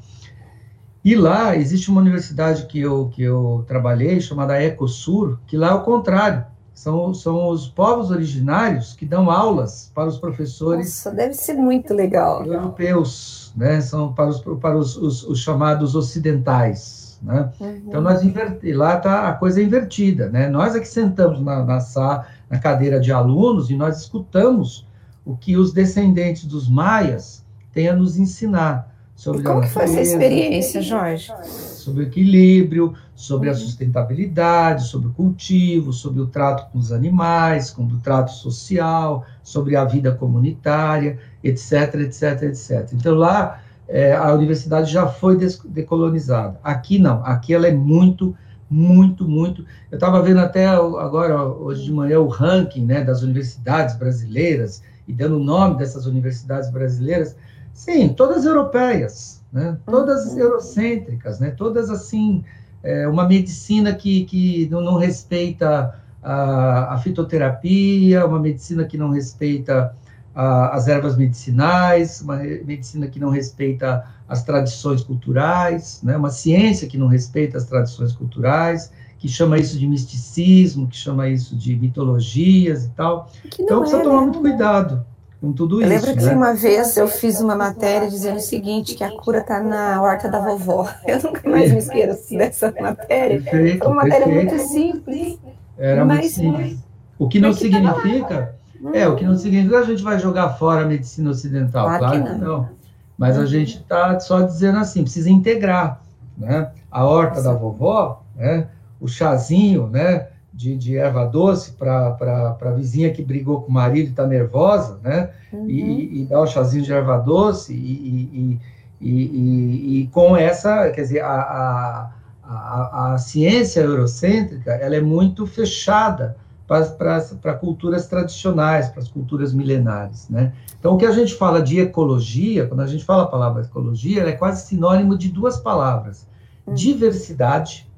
E 1.03 1.15
lá 1.15 1.55
existe 1.55 1.89
uma 1.89 1.99
universidade 1.99 2.65
que 2.67 2.79
eu, 2.79 3.09
que 3.09 3.23
eu 3.23 3.63
trabalhei, 3.67 4.21
chamada 4.21 4.61
Ecosur, 4.61 5.39
que 5.47 5.57
lá 5.57 5.69
é 5.69 5.73
o 5.73 5.81
contrário. 5.81 6.45
São, 6.73 7.13
são 7.13 7.49
os 7.49 7.67
povos 7.67 8.09
originários 8.09 8.93
que 8.93 9.05
dão 9.05 9.29
aulas 9.29 9.91
para 9.93 10.07
os 10.07 10.17
professores. 10.17 10.87
Nossa, 10.87 11.11
deve 11.11 11.33
ser 11.33 11.53
muito 11.53 11.93
legal. 11.93 12.45
Europeus, 12.45 13.53
né? 13.55 13.81
São 13.81 14.13
para 14.13 14.29
os, 14.29 14.41
para 14.41 14.77
os, 14.77 14.97
os, 14.97 15.23
os 15.23 15.39
chamados 15.39 15.95
ocidentais. 15.95 17.19
Né? 17.21 17.51
Uhum. 17.59 17.81
Então, 17.87 18.01
nós 18.01 18.23
inverti, 18.23 18.73
lá 18.73 18.97
está 18.97 19.29
a 19.29 19.33
coisa 19.33 19.61
invertida. 19.61 20.29
Né? 20.29 20.49
Nós 20.49 20.75
é 20.75 20.79
que 20.79 20.87
sentamos 20.87 21.39
na, 21.41 21.63
na, 21.63 22.25
na 22.49 22.59
cadeira 22.59 22.99
de 22.99 23.11
alunos 23.11 23.69
e 23.69 23.75
nós 23.75 23.99
escutamos 23.99 24.87
o 25.23 25.37
que 25.37 25.55
os 25.55 25.71
descendentes 25.71 26.45
dos 26.45 26.67
maias 26.67 27.45
têm 27.71 27.89
a 27.89 27.95
nos 27.95 28.17
ensinar. 28.17 28.90
Sobre 29.21 29.43
como 29.43 29.61
que 29.61 29.69
foi 29.69 29.83
essa 29.83 30.01
experiência, 30.01 30.81
Jorge? 30.81 31.31
Sobre 31.45 32.05
o 32.05 32.07
equilíbrio, 32.07 32.95
sobre 33.13 33.51
a 33.51 33.53
sustentabilidade, 33.53 34.87
sobre 34.87 35.09
o 35.09 35.13
cultivo, 35.13 35.93
sobre 35.93 36.21
o 36.21 36.25
trato 36.25 36.71
com 36.71 36.79
os 36.79 36.91
animais, 36.91 37.67
sobre 37.67 37.93
o 37.93 37.99
trato 37.99 38.31
social, 38.31 39.23
sobre 39.43 39.75
a 39.75 39.85
vida 39.85 40.11
comunitária, 40.11 41.19
etc, 41.43 41.93
etc, 41.99 42.41
etc. 42.41 42.89
Então 42.93 43.13
lá 43.13 43.61
é, 43.87 44.15
a 44.15 44.33
universidade 44.33 44.91
já 44.91 45.05
foi 45.05 45.37
decolonizada. 45.65 46.59
Aqui 46.63 46.97
não, 46.97 47.23
aqui 47.23 47.53
ela 47.53 47.67
é 47.67 47.71
muito, 47.71 48.35
muito, 48.67 49.29
muito. 49.29 49.63
Eu 49.91 49.97
estava 49.97 50.19
vendo 50.23 50.39
até 50.39 50.65
agora, 50.65 51.43
hoje 51.43 51.83
de 51.83 51.93
manhã, 51.93 52.19
o 52.19 52.27
ranking 52.27 52.87
né, 52.87 53.03
das 53.03 53.21
universidades 53.21 53.95
brasileiras, 53.95 54.81
e 55.07 55.13
dando 55.13 55.37
o 55.37 55.43
nome 55.43 55.77
dessas 55.77 56.07
universidades 56.07 56.71
brasileiras. 56.71 57.35
Sim, 57.81 58.09
todas 58.09 58.45
europeias, 58.45 59.41
né? 59.51 59.75
todas 59.87 60.33
uhum. 60.33 60.37
eurocêntricas, 60.37 61.39
né? 61.39 61.49
todas 61.49 61.89
assim, 61.89 62.43
é, 62.83 63.07
uma 63.07 63.27
medicina 63.27 63.91
que, 63.95 64.23
que 64.25 64.67
não, 64.69 64.97
respeita 64.97 65.99
a, 66.21 66.93
a, 66.93 66.97
fitoterapia, 66.99 68.23
uma 68.23 68.39
medicina 68.39 68.85
que 68.85 68.99
não 68.99 69.09
respeita 69.09 69.95
a, 70.35 70.75
as 70.75 70.87
ervas 70.87 71.17
medicinais, 71.17 72.21
uma 72.21 72.35
medicina 72.35 73.07
que 73.07 73.19
não 73.19 73.31
respeita 73.31 74.05
as 74.29 74.43
tradições 74.43 75.01
culturais, 75.01 76.01
né? 76.03 76.15
uma 76.15 76.29
ciência 76.29 76.87
que 76.87 76.99
não 76.99 77.07
respeita 77.07 77.57
as 77.57 77.65
tradições 77.65 78.13
culturais, 78.13 78.91
que 79.17 79.27
chama 79.27 79.57
isso 79.57 79.79
de 79.79 79.87
misticismo, 79.87 80.87
que 80.87 80.97
chama 80.97 81.27
isso 81.29 81.55
de 81.55 81.75
mitologias 81.75 82.85
e 82.85 82.89
tal. 82.89 83.27
Então 83.59 83.79
precisa 83.79 84.01
é, 84.01 84.03
tomar 84.03 84.19
né? 84.19 84.25
muito 84.25 84.39
cuidado 84.39 85.03
com 85.41 85.51
tudo 85.51 85.81
eu 85.81 85.91
isso. 85.91 86.05
Lembro 86.05 86.21
que 86.21 86.25
né? 86.25 86.35
uma 86.35 86.53
vez 86.53 86.95
eu 86.95 87.07
fiz 87.07 87.41
uma 87.41 87.55
matéria 87.55 88.07
dizendo 88.07 88.37
o 88.37 88.41
seguinte, 88.41 88.93
que 88.93 89.03
a 89.03 89.09
cura 89.09 89.39
está 89.39 89.59
na 89.59 89.99
horta 89.99 90.29
da 90.29 90.39
vovó. 90.39 90.87
Eu 91.05 91.19
nunca 91.23 91.49
mais 91.49 91.71
me 91.71 91.79
esqueço 91.79 92.37
dessa 92.37 92.71
matéria. 92.79 93.41
Perfeito, 93.41 93.79
Foi 93.79 93.87
uma 93.87 94.03
matéria 94.03 94.27
perfeito. 94.27 94.53
muito 94.53 94.67
simples. 94.67 95.39
Era 95.79 96.05
muito 96.05 96.27
simples. 96.27 96.77
O 97.17 97.27
que 97.27 97.39
não 97.39 97.51
significa... 97.53 98.55
É, 98.93 99.07
o 99.07 99.15
que 99.15 99.25
não 99.25 99.35
significa 99.35 99.77
que 99.77 99.83
a 99.83 99.85
gente 99.85 100.03
vai 100.03 100.19
jogar 100.19 100.49
fora 100.49 100.81
a 100.83 100.87
medicina 100.87 101.29
ocidental, 101.29 101.85
claro, 101.85 101.99
claro 101.99 102.23
que 102.23 102.29
não. 102.29 102.37
não. 102.39 102.69
Mas 103.17 103.37
a 103.37 103.45
gente 103.45 103.77
está 103.77 104.19
só 104.19 104.41
dizendo 104.41 104.79
assim, 104.79 105.03
precisa 105.03 105.29
integrar, 105.29 106.01
né? 106.35 106.71
A 106.89 107.05
horta 107.05 107.43
da 107.43 107.53
vovó, 107.53 108.23
né? 108.35 108.67
O 108.99 109.07
chazinho, 109.07 109.87
né? 109.87 110.27
De, 110.61 110.77
de 110.77 110.97
erva 110.97 111.25
doce 111.25 111.71
para 111.71 112.55
a 112.61 112.71
vizinha 112.71 113.11
que 113.11 113.23
brigou 113.23 113.61
com 113.61 113.69
o 113.69 113.73
marido 113.73 114.07
e 114.07 114.11
está 114.11 114.27
nervosa, 114.27 114.99
né? 115.03 115.31
Uhum. 115.51 115.67
E, 115.67 116.21
e 116.21 116.25
dá 116.25 116.39
o 116.39 116.45
chazinho 116.45 116.83
de 116.83 116.93
erva 116.93 117.17
doce 117.17 117.73
e, 117.73 118.59
e, 119.01 119.09
e, 119.09 120.01
e 120.01 120.07
com 120.07 120.37
essa, 120.37 120.91
quer 120.91 121.01
dizer, 121.01 121.21
a, 121.21 121.33
a, 121.33 122.11
a, 122.43 123.13
a 123.13 123.17
ciência 123.17 123.81
eurocêntrica, 123.81 124.71
ela 124.73 124.95
é 124.95 125.01
muito 125.01 125.47
fechada 125.47 126.37
para 126.67 127.53
culturas 127.55 128.07
tradicionais, 128.07 128.87
para 128.87 129.01
as 129.01 129.09
culturas 129.09 129.53
milenares, 129.53 130.29
né? 130.29 130.53
Então, 130.79 130.93
o 130.93 130.97
que 130.97 131.05
a 131.05 131.11
gente 131.11 131.33
fala 131.33 131.61
de 131.61 131.79
ecologia, 131.79 132.65
quando 132.65 132.81
a 132.81 132.87
gente 132.87 133.03
fala 133.03 133.23
a 133.23 133.27
palavra 133.27 133.63
ecologia, 133.63 134.21
ela 134.21 134.29
é 134.29 134.35
quase 134.35 134.67
sinônimo 134.67 135.17
de 135.17 135.29
duas 135.29 135.59
palavras, 135.59 136.27
uhum. 136.65 136.73
diversidade 136.73 137.89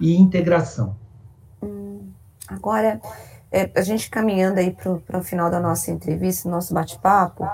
e 0.00 0.16
integração. 0.16 0.96
Agora, 2.52 3.00
é, 3.50 3.70
a 3.74 3.82
gente 3.82 4.08
caminhando 4.10 4.58
aí 4.58 4.70
para 4.70 5.18
o 5.18 5.22
final 5.22 5.50
da 5.50 5.60
nossa 5.60 5.90
entrevista, 5.90 6.48
nosso 6.48 6.72
bate-papo, 6.72 7.46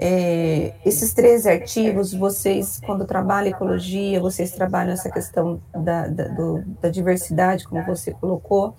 é, 0.00 0.74
esses 0.86 1.12
três 1.12 1.44
artigos, 1.44 2.14
vocês, 2.14 2.80
quando 2.86 3.04
trabalham 3.04 3.50
ecologia, 3.50 4.20
vocês 4.20 4.52
trabalham 4.52 4.92
essa 4.92 5.10
questão 5.10 5.60
da, 5.74 6.06
da, 6.06 6.28
do, 6.28 6.62
da 6.80 6.88
diversidade, 6.88 7.64
como 7.64 7.82
você 7.84 8.12
colocou. 8.12 8.76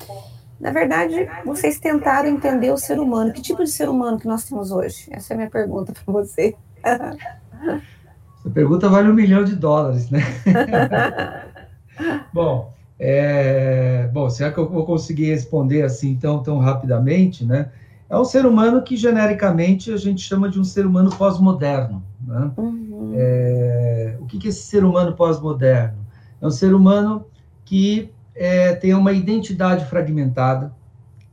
Na 0.59 0.71
verdade, 0.71 1.29
vocês 1.45 1.77
tentaram 1.77 2.29
entender 2.29 2.71
o 2.71 2.77
ser 2.77 2.99
humano. 2.99 3.33
Que 3.33 3.41
tipo 3.41 3.63
de 3.63 3.69
ser 3.69 3.89
humano 3.89 4.17
que 4.17 4.27
nós 4.27 4.45
temos 4.45 4.71
hoje? 4.71 5.07
Essa 5.11 5.33
é 5.33 5.35
a 5.35 5.37
minha 5.37 5.49
pergunta 5.49 5.91
para 5.93 6.13
você. 6.13 6.55
Essa 6.83 8.49
pergunta 8.53 8.87
vale 8.87 9.09
um 9.09 9.13
milhão 9.13 9.43
de 9.43 9.55
dólares, 9.55 10.09
né? 10.09 10.19
Bom, 12.33 12.73
é, 12.99 14.09
bom, 14.11 14.29
será 14.29 14.51
que 14.51 14.57
eu 14.57 14.69
vou 14.69 14.85
conseguir 14.85 15.27
responder 15.27 15.83
assim 15.83 16.15
tão, 16.17 16.43
tão 16.43 16.59
rapidamente, 16.59 17.45
né? 17.45 17.71
É 18.09 18.17
um 18.17 18.25
ser 18.25 18.45
humano 18.45 18.81
que, 18.81 18.97
genericamente, 18.97 19.93
a 19.93 19.97
gente 19.97 20.21
chama 20.21 20.49
de 20.49 20.59
um 20.59 20.63
ser 20.63 20.85
humano 20.85 21.11
pós-moderno. 21.11 22.03
Né? 22.25 22.51
Uhum. 22.57 23.13
É, 23.15 24.17
o 24.19 24.25
que, 24.25 24.47
é 24.47 24.49
esse 24.49 24.63
ser 24.63 24.83
humano 24.83 25.13
pós-moderno? 25.13 25.99
É 26.41 26.47
um 26.47 26.51
ser 26.51 26.73
humano 26.73 27.25
que 27.63 28.11
é, 28.33 28.73
tem 28.73 28.95
uma 28.95 29.13
identidade 29.13 29.85
fragmentada, 29.85 30.73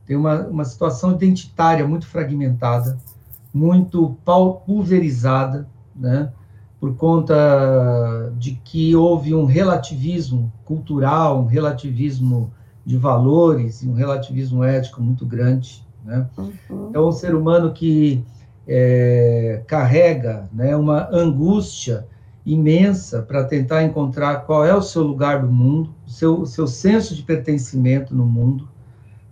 tem 0.05 0.15
uma, 0.15 0.41
uma 0.47 0.63
situação 0.63 1.13
identitária 1.13 1.85
muito 1.87 2.05
fragmentada, 2.05 2.97
muito 3.51 4.15
pulverizada, 4.65 5.67
né? 5.95 6.31
Por 6.79 6.95
conta 6.95 8.31
de 8.37 8.51
que 8.63 8.95
houve 8.95 9.33
um 9.33 9.45
relativismo 9.45 10.51
cultural, 10.63 11.41
um 11.41 11.45
relativismo 11.45 12.51
de 12.85 12.97
valores 12.97 13.81
e 13.81 13.87
um 13.89 13.93
relativismo 13.93 14.63
ético 14.63 15.01
muito 15.01 15.25
grande. 15.25 15.85
Né? 16.05 16.25
Uhum. 16.37 16.87
Então, 16.89 17.07
um 17.07 17.11
ser 17.11 17.35
humano 17.35 17.73
que 17.73 18.23
é, 18.67 19.61
carrega 19.65 20.47
né, 20.53 20.75
uma 20.75 21.09
angústia 21.11 22.05
imensa 22.45 23.21
para 23.21 23.43
tentar 23.43 23.83
encontrar 23.83 24.45
qual 24.45 24.65
é 24.65 24.73
o 24.73 24.81
seu 24.81 25.03
lugar 25.03 25.41
do 25.41 25.51
mundo, 25.51 25.89
o 26.05 26.09
seu, 26.09 26.45
seu 26.45 26.65
senso 26.65 27.13
de 27.13 27.23
pertencimento 27.23 28.15
no 28.15 28.25
mundo, 28.25 28.69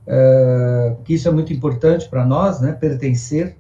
é, 0.05 0.95
que 1.05 1.13
isso 1.13 1.27
é 1.27 1.31
muito 1.31 1.53
importante 1.53 2.10
para 2.10 2.25
nós, 2.25 2.60
né, 2.60 2.73
pertencer, 2.73 3.55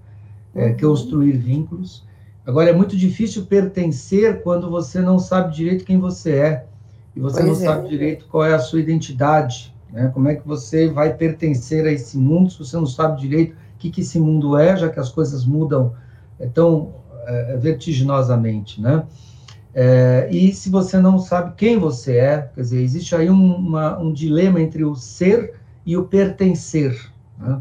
é, 0.53 0.67
uhum. 0.67 0.77
construir 0.77 1.37
vínculos. 1.37 2.05
Agora, 2.45 2.69
é 2.69 2.73
muito 2.73 2.95
difícil 2.95 3.45
pertencer 3.45 4.43
quando 4.43 4.69
você 4.69 5.01
não 5.01 5.17
sabe 5.17 5.55
direito 5.55 5.83
quem 5.83 5.99
você 5.99 6.31
é 6.33 6.65
e 7.15 7.19
você 7.19 7.41
pois 7.41 7.59
não 7.59 7.65
é. 7.65 7.73
sabe 7.73 7.89
direito 7.89 8.27
qual 8.27 8.45
é 8.45 8.53
a 8.53 8.59
sua 8.59 8.79
identidade. 8.79 9.73
Né? 9.91 10.11
Como 10.13 10.27
é 10.27 10.35
que 10.35 10.47
você 10.47 10.87
vai 10.87 11.13
pertencer 11.13 11.85
a 11.85 11.91
esse 11.91 12.17
mundo 12.17 12.51
se 12.51 12.59
você 12.59 12.77
não 12.77 12.85
sabe 12.85 13.19
direito 13.19 13.53
o 13.53 13.77
que, 13.79 13.89
que 13.89 14.01
esse 14.01 14.19
mundo 14.19 14.57
é, 14.57 14.77
já 14.77 14.89
que 14.89 14.99
as 14.99 15.09
coisas 15.09 15.45
mudam 15.45 15.93
é, 16.39 16.45
tão 16.45 16.93
é, 17.25 17.57
vertiginosamente, 17.57 18.81
né? 18.81 19.03
É, 19.77 20.29
e 20.31 20.53
se 20.53 20.69
você 20.69 20.97
não 20.97 21.19
sabe 21.19 21.53
quem 21.57 21.77
você 21.77 22.15
é, 22.15 22.49
quer 22.55 22.61
dizer, 22.61 22.81
existe 22.81 23.13
aí 23.13 23.29
um, 23.29 23.55
uma, 23.55 23.99
um 23.99 24.13
dilema 24.13 24.61
entre 24.61 24.85
o 24.85 24.95
ser 24.95 25.55
e 25.85 25.97
o 25.97 26.05
pertencer. 26.05 27.11
Né? 27.37 27.59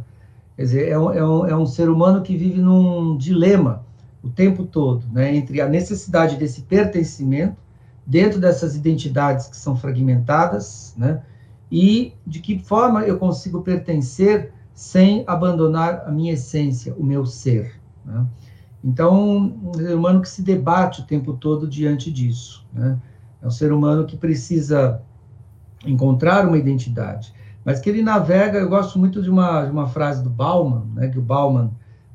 Quer 0.56 0.62
dizer, 0.62 0.88
é 0.88 0.96
um, 0.96 1.12
é, 1.12 1.26
um, 1.26 1.46
é 1.48 1.56
um 1.56 1.66
ser 1.66 1.88
humano 1.88 2.22
que 2.22 2.36
vive 2.36 2.60
num 2.60 3.16
dilema 3.16 3.83
o 4.24 4.30
tempo 4.30 4.64
todo, 4.64 5.06
né, 5.12 5.36
entre 5.36 5.60
a 5.60 5.68
necessidade 5.68 6.36
desse 6.36 6.62
pertencimento 6.62 7.56
dentro 8.06 8.40
dessas 8.40 8.74
identidades 8.74 9.46
que 9.46 9.56
são 9.56 9.76
fragmentadas, 9.76 10.94
né, 10.96 11.22
e 11.70 12.14
de 12.26 12.40
que 12.40 12.58
forma 12.58 13.02
eu 13.02 13.18
consigo 13.18 13.62
pertencer 13.62 14.52
sem 14.72 15.24
abandonar 15.26 16.04
a 16.06 16.10
minha 16.10 16.32
essência, 16.32 16.94
o 16.96 17.04
meu 17.04 17.24
ser. 17.24 17.80
Né? 18.04 18.26
Então, 18.82 19.54
um 19.64 19.74
ser 19.74 19.94
humano 19.94 20.20
que 20.20 20.28
se 20.28 20.42
debate 20.42 21.00
o 21.00 21.04
tempo 21.04 21.32
todo 21.34 21.66
diante 21.66 22.12
disso. 22.12 22.66
Né? 22.72 22.98
É 23.40 23.46
um 23.46 23.50
ser 23.50 23.72
humano 23.72 24.04
que 24.04 24.16
precisa 24.16 25.00
encontrar 25.86 26.46
uma 26.46 26.58
identidade, 26.58 27.32
mas 27.64 27.80
que 27.80 27.88
ele 27.88 28.02
navega. 28.02 28.58
Eu 28.58 28.68
gosto 28.68 28.98
muito 28.98 29.22
de 29.22 29.30
uma, 29.30 29.64
de 29.64 29.70
uma 29.70 29.86
frase 29.86 30.22
do 30.22 30.30
Bauman, 30.30 30.86
né, 30.94 31.08
que 31.08 31.18
o 31.18 31.22
Bauman, 31.22 31.70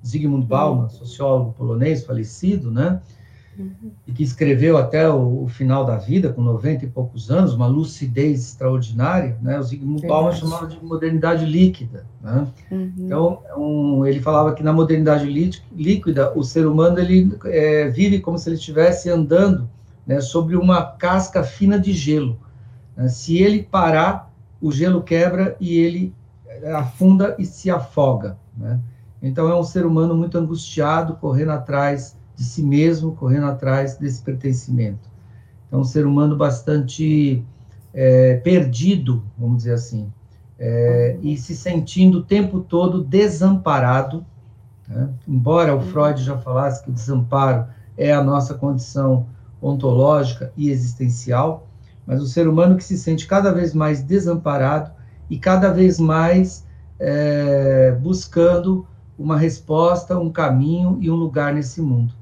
Zygmunt 0.06 0.46
Bauman, 0.46 0.84
uhum. 0.84 0.90
sociólogo 0.90 1.54
polonês 1.54 2.06
falecido, 2.06 2.72
né, 2.72 3.02
uhum. 3.58 3.92
e 4.08 4.12
que 4.12 4.24
escreveu 4.24 4.78
até 4.78 5.10
o, 5.10 5.44
o, 5.44 5.48
final 5.48 5.86
da 5.86 5.98
vida, 5.98 6.32
com 6.32 6.42
90 6.42 6.86
e 6.86 6.88
poucos 6.88 7.30
anos, 7.30 7.54
uma 7.54 7.68
lucidez 7.68 8.42
extraordinária. 8.42 9.38
Né, 9.42 9.60
o 9.60 9.64
Zygmunt 9.64 10.06
Bauman 10.08 10.32
chamava 10.32 10.68
de 10.68 10.84
modernidade 10.84 11.46
líquida. 11.46 12.06
Né? 12.22 12.48
Uhum. 12.72 12.94
Então, 12.98 13.40
um, 13.58 14.06
ele 14.06 14.20
falava 14.20 14.54
que 14.54 14.64
na 14.64 14.74
modernidade 14.74 15.26
líquida, 15.72 16.32
o 16.38 16.44
ser 16.44 16.66
humano 16.66 17.00
ele 17.00 17.38
é, 17.46 17.90
vive 17.90 18.20
como 18.20 18.38
se 18.38 18.50
ele 18.50 18.56
estivesse 18.56 19.10
andando 19.10 19.70
né, 20.08 20.22
sobre 20.22 20.56
uma 20.56 20.84
casca 20.84 21.44
fina 21.44 21.80
de 21.80 21.94
gelo. 21.94 22.40
Né? 22.96 23.08
Se 23.10 23.38
ele 23.38 23.64
parar, 23.64 24.34
o 24.62 24.72
gelo 24.72 25.02
quebra 25.02 25.56
e 25.60 25.78
ele 25.80 26.14
afunda 26.74 27.36
e 27.38 27.46
se 27.46 27.70
afoga. 27.70 28.38
Né? 28.58 28.80
Então 29.22 29.50
é 29.50 29.56
um 29.56 29.64
ser 29.64 29.86
humano 29.86 30.16
muito 30.16 30.38
angustiado, 30.38 31.16
correndo 31.16 31.52
atrás 31.52 32.18
de 32.36 32.44
si 32.44 32.64
mesmo, 32.64 33.16
correndo 33.16 33.48
atrás 33.48 33.98
desse 33.98 34.22
pertencimento. 34.22 35.10
Então, 35.68 35.82
um 35.82 35.84
ser 35.84 36.06
humano 36.06 36.36
bastante 36.36 37.44
é, 37.94 38.38
perdido, 38.38 39.24
vamos 39.38 39.58
dizer 39.58 39.74
assim, 39.74 40.12
é, 40.58 41.18
e 41.22 41.38
se 41.38 41.56
sentindo 41.56 42.20
o 42.20 42.24
tempo 42.24 42.62
todo 42.62 43.04
desamparado. 43.04 44.26
Né? 44.88 45.10
Embora 45.28 45.76
o 45.76 45.82
Freud 45.82 46.24
já 46.24 46.38
falasse 46.38 46.84
que 46.84 46.90
o 46.90 46.94
desamparo 46.94 47.68
é 47.98 48.12
a 48.14 48.24
nossa 48.24 48.54
condição 48.54 49.28
ontológica 49.62 50.52
e 50.56 50.70
existencial, 50.70 51.68
mas 52.08 52.22
o 52.22 52.26
ser 52.26 52.48
humano 52.48 52.78
que 52.78 52.84
se 52.84 52.98
sente 52.98 53.28
cada 53.28 53.52
vez 53.52 53.74
mais 53.74 54.02
desamparado 54.02 54.92
e 55.30 55.38
cada 55.38 55.72
vez 55.72 56.00
mais 56.00 56.66
é, 56.98 57.96
buscando 58.02 58.88
uma 59.20 59.38
resposta, 59.38 60.18
um 60.18 60.32
caminho 60.32 60.98
e 61.02 61.12
um 61.12 61.16
lugar 61.16 61.54
nesse 61.54 61.82
mundo. 61.82 62.14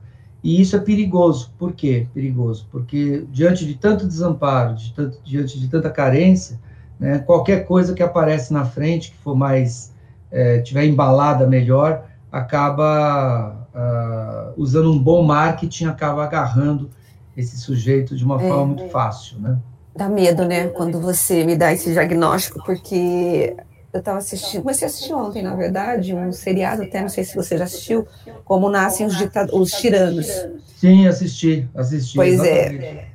E 0.43 0.59
isso 0.59 0.75
é 0.75 0.79
perigoso. 0.79 1.53
Por 1.57 1.73
quê? 1.73 2.07
Perigoso. 2.13 2.67
Porque 2.71 3.25
diante 3.31 3.65
de 3.65 3.75
tanto 3.75 4.07
desamparo, 4.07 4.75
de 4.75 4.93
tanto, 4.93 5.19
diante 5.23 5.59
de 5.59 5.67
tanta 5.67 5.89
carência, 5.89 6.59
né, 6.99 7.19
qualquer 7.19 7.65
coisa 7.65 7.93
que 7.93 8.01
aparece 8.01 8.51
na 8.51 8.65
frente, 8.65 9.11
que 9.11 9.17
for 9.17 9.35
mais, 9.35 9.93
é, 10.31 10.59
tiver 10.59 10.85
embalada 10.85 11.45
melhor, 11.45 12.05
acaba 12.31 13.67
uh, 13.73 14.61
usando 14.61 14.91
um 14.91 14.99
bom 14.99 15.23
marketing, 15.23 15.85
acaba 15.85 16.23
agarrando 16.23 16.89
esse 17.35 17.57
sujeito 17.57 18.15
de 18.15 18.25
uma 18.25 18.41
é, 18.41 18.47
forma 18.47 18.65
muito 18.65 18.87
fácil, 18.89 19.39
né? 19.39 19.57
Dá 19.95 20.09
medo, 20.09 20.45
né, 20.45 20.67
quando 20.67 20.99
você 20.99 21.43
me 21.43 21.55
dá 21.55 21.73
esse 21.73 21.91
diagnóstico, 21.91 22.63
porque 22.63 23.55
eu 23.93 23.99
estava 23.99 24.17
assistindo, 24.17 24.61
comecei 24.61 24.85
a 24.87 24.89
assistir 24.89 25.13
ontem, 25.13 25.41
na 25.41 25.55
verdade, 25.55 26.13
um 26.13 26.31
seriado, 26.31 26.83
até 26.83 27.01
não 27.01 27.09
sei 27.09 27.23
se 27.23 27.35
você 27.35 27.57
já 27.57 27.63
assistiu, 27.63 28.07
Como 28.43 28.69
Nascem 28.69 29.05
os, 29.07 29.15
os 29.53 29.71
Tiranos. 29.71 30.27
Sim, 30.75 31.07
assisti, 31.07 31.67
assisti. 31.73 32.15
Pois 32.15 32.39
é. 32.41 32.75
é. 32.75 33.07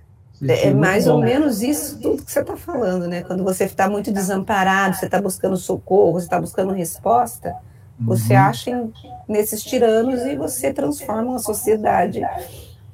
É 0.45 0.75
mais 0.75 1.07
ou 1.07 1.21
menos 1.21 1.63
isso 1.63 2.01
tudo 2.01 2.25
que 2.25 2.33
você 2.33 2.41
está 2.41 2.57
falando, 2.57 3.07
né? 3.07 3.23
Quando 3.23 3.45
você 3.45 3.63
está 3.63 3.89
muito 3.89 4.11
desamparado, 4.11 4.97
você 4.97 5.05
está 5.05 5.23
buscando 5.23 5.57
socorro, 5.57 6.15
você 6.15 6.27
está 6.27 6.41
buscando 6.41 6.73
resposta, 6.73 7.55
você 7.97 8.35
uhum. 8.35 8.41
acha 8.41 8.71
em, 8.71 8.93
nesses 9.29 9.63
tiranos 9.63 10.23
e 10.23 10.35
você 10.35 10.73
transforma 10.73 11.31
uma 11.31 11.39
sociedade 11.39 12.21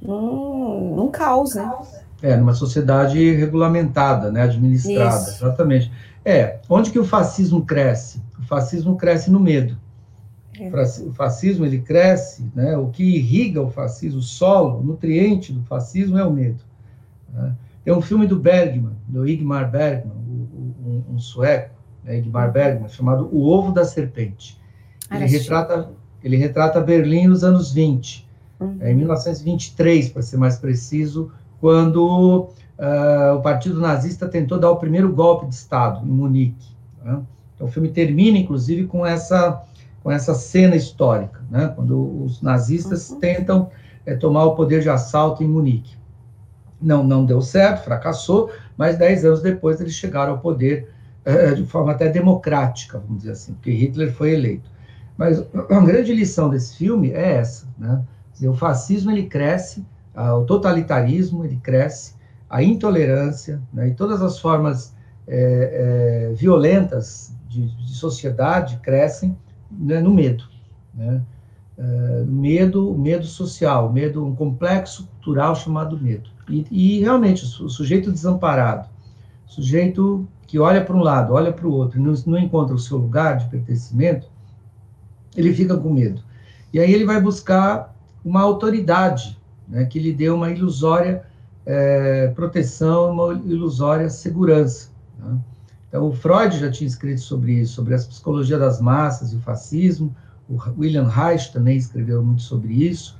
num, 0.03 0.95
num 0.95 1.09
caos, 1.11 1.55
né? 1.55 1.73
É, 2.21 2.37
numa 2.37 2.53
sociedade 2.53 3.33
regulamentada, 3.35 4.31
né, 4.31 4.43
administrada, 4.43 5.17
Isso. 5.17 5.45
exatamente. 5.45 5.91
É, 6.29 6.61
onde 6.69 6.91
que 6.91 6.99
o 6.99 7.07
fascismo 7.07 7.65
cresce? 7.65 8.23
O 8.39 8.43
fascismo 8.43 8.97
cresce 8.97 9.31
no 9.31 9.41
medo. 9.41 9.79
É. 10.61 10.69
O 11.07 11.13
fascismo 11.15 11.65
ele 11.65 11.81
cresce, 11.81 12.45
né? 12.55 12.77
O 12.77 12.89
que 12.89 13.03
irriga 13.03 13.63
o 13.63 13.71
fascismo, 13.71 14.19
o 14.19 14.23
solo, 14.23 14.81
o 14.81 14.83
nutriente 14.83 15.55
do 15.55 15.63
fascismo 15.63 16.19
é 16.19 16.25
o 16.27 16.31
medo. 16.31 16.61
Né? 17.33 17.55
Tem 17.83 17.95
um 17.95 18.03
filme 18.03 18.27
do 18.27 18.39
Bergman, 18.39 18.93
do 19.07 19.27
Igmar 19.27 19.71
Bergman, 19.71 20.13
um, 20.15 21.15
um 21.15 21.19
sueco, 21.19 21.75
né, 22.05 22.19
Igmar 22.19 22.53
Bergman, 22.53 22.91
chamado 22.91 23.27
O 23.33 23.49
Ovo 23.49 23.73
da 23.73 23.87
Serpente. 23.87 24.61
Ele 25.11 25.25
retrata, 25.25 25.91
ele 26.23 26.37
retrata 26.37 26.79
Berlim 26.83 27.29
nos 27.29 27.43
anos 27.43 27.73
20 27.73 28.29
uhum. 28.61 28.79
em 28.83 28.95
1923, 28.95 30.11
para 30.11 30.21
ser 30.21 30.37
mais 30.37 30.59
preciso, 30.59 31.33
quando 31.59 32.51
uh, 32.79 33.37
o 33.37 33.43
Partido 33.43 33.81
Nazista 33.81 34.29
tentou 34.29 34.59
dar 34.59 34.71
o 34.71 34.77
primeiro 34.77 35.13
golpe 35.13 35.47
de 35.47 35.55
Estado 35.55 36.07
em 36.07 36.11
Munique. 36.11 36.69
Né? 37.03 37.21
Então, 37.55 37.67
o 37.67 37.71
filme 37.71 37.89
termina, 37.89 38.39
inclusive, 38.39 38.87
com 38.87 39.05
essa, 39.05 39.63
com 40.03 40.11
essa 40.11 40.35
cena 40.35 40.77
histórica, 40.77 41.41
né? 41.51 41.73
quando 41.75 42.25
os 42.25 42.41
nazistas 42.41 43.11
uhum. 43.11 43.19
tentam 43.19 43.71
é, 44.07 44.15
tomar 44.15 44.45
o 44.45 44.55
poder 44.55 44.81
de 44.81 44.89
assalto 44.89 45.43
em 45.43 45.49
Munique. 45.49 45.97
Não, 46.81 47.03
não 47.03 47.25
deu 47.25 47.43
certo, 47.43 47.85
fracassou, 47.85 48.51
mas 48.77 48.97
dez 48.97 49.25
anos 49.25 49.43
depois 49.43 49.81
eles 49.81 49.95
chegaram 49.95 50.35
ao 50.35 50.39
poder 50.39 50.89
uh, 51.27 51.55
de 51.57 51.65
forma 51.65 51.91
até 51.91 52.09
democrática, 52.09 53.01
vamos 53.01 53.19
dizer 53.19 53.33
assim, 53.33 53.53
porque 53.55 53.73
Hitler 53.73 54.13
foi 54.13 54.35
eleito. 54.35 54.71
Mas 55.17 55.41
a 55.69 55.81
grande 55.81 56.15
lição 56.15 56.49
desse 56.49 56.77
filme 56.77 57.11
é 57.11 57.33
essa, 57.35 57.67
né? 57.77 58.01
Dizer, 58.33 58.49
o 58.49 58.55
fascismo 58.55 59.11
ele 59.11 59.25
cresce, 59.25 59.85
o 60.15 60.45
totalitarismo 60.45 61.45
ele 61.45 61.57
cresce, 61.57 62.15
a 62.49 62.63
intolerância 62.63 63.61
né, 63.73 63.89
e 63.89 63.95
todas 63.95 64.23
as 64.23 64.39
formas 64.39 64.95
é, 65.27 66.31
é, 66.31 66.35
violentas 66.35 67.35
de, 67.49 67.67
de, 67.67 67.93
sociedade 67.95 68.79
crescem 68.79 69.37
né, 69.71 70.01
no 70.01 70.13
medo. 70.13 70.45
Né? 70.95 71.23
Uh, 71.79 72.27
medo, 72.27 72.93
medo 72.99 73.25
social, 73.25 73.93
medo, 73.93 74.25
um 74.27 74.35
complexo 74.35 75.07
cultural 75.07 75.55
chamado 75.55 75.97
medo. 75.97 76.29
E, 76.49 76.67
e 76.71 77.01
realmente, 77.01 77.45
o 77.63 77.69
sujeito 77.69 78.11
desamparado, 78.11 78.89
sujeito 79.47 80.27
que 80.47 80.59
olha 80.59 80.85
para 80.85 80.97
um 80.97 81.03
lado, 81.03 81.35
olha 81.35 81.53
para 81.53 81.67
o 81.67 81.73
outro, 81.73 82.01
não, 82.01 82.15
não 82.27 82.39
encontra 82.39 82.75
o 82.75 82.79
seu 82.79 82.97
lugar 82.97 83.37
de 83.37 83.49
pertencimento, 83.49 84.29
ele 85.37 85.55
fica 85.55 85.77
com 85.77 85.93
medo. 85.93 86.23
E 86.73 86.81
aí 86.81 86.93
ele 86.93 87.05
vai 87.05 87.21
buscar 87.21 87.95
uma 88.25 88.41
autoridade 88.41 89.39
né, 89.69 89.85
que 89.85 90.01
lhe 90.01 90.13
deu 90.13 90.35
uma 90.35 90.51
ilusória 90.51 91.28
é, 91.69 92.29
proteção, 92.29 93.13
uma 93.13 93.35
ilusória 93.35 94.09
segurança. 94.09 94.91
Né? 95.19 95.39
Então, 95.87 96.09
o 96.09 96.13
Freud 96.13 96.59
já 96.59 96.71
tinha 96.71 96.89
escrito 96.89 97.21
sobre 97.21 97.53
isso, 97.53 97.75
sobre 97.75 97.95
a 97.95 97.99
psicologia 97.99 98.59
das 98.59 98.81
massas 98.81 99.35
e 99.35 99.37
o 99.37 99.41
fascismo, 99.41 100.15
o 100.49 100.57
William 100.79 101.07
Reich 101.07 101.53
também 101.53 101.77
escreveu 101.77 102.25
muito 102.25 102.41
sobre 102.41 102.73
isso, 102.73 103.19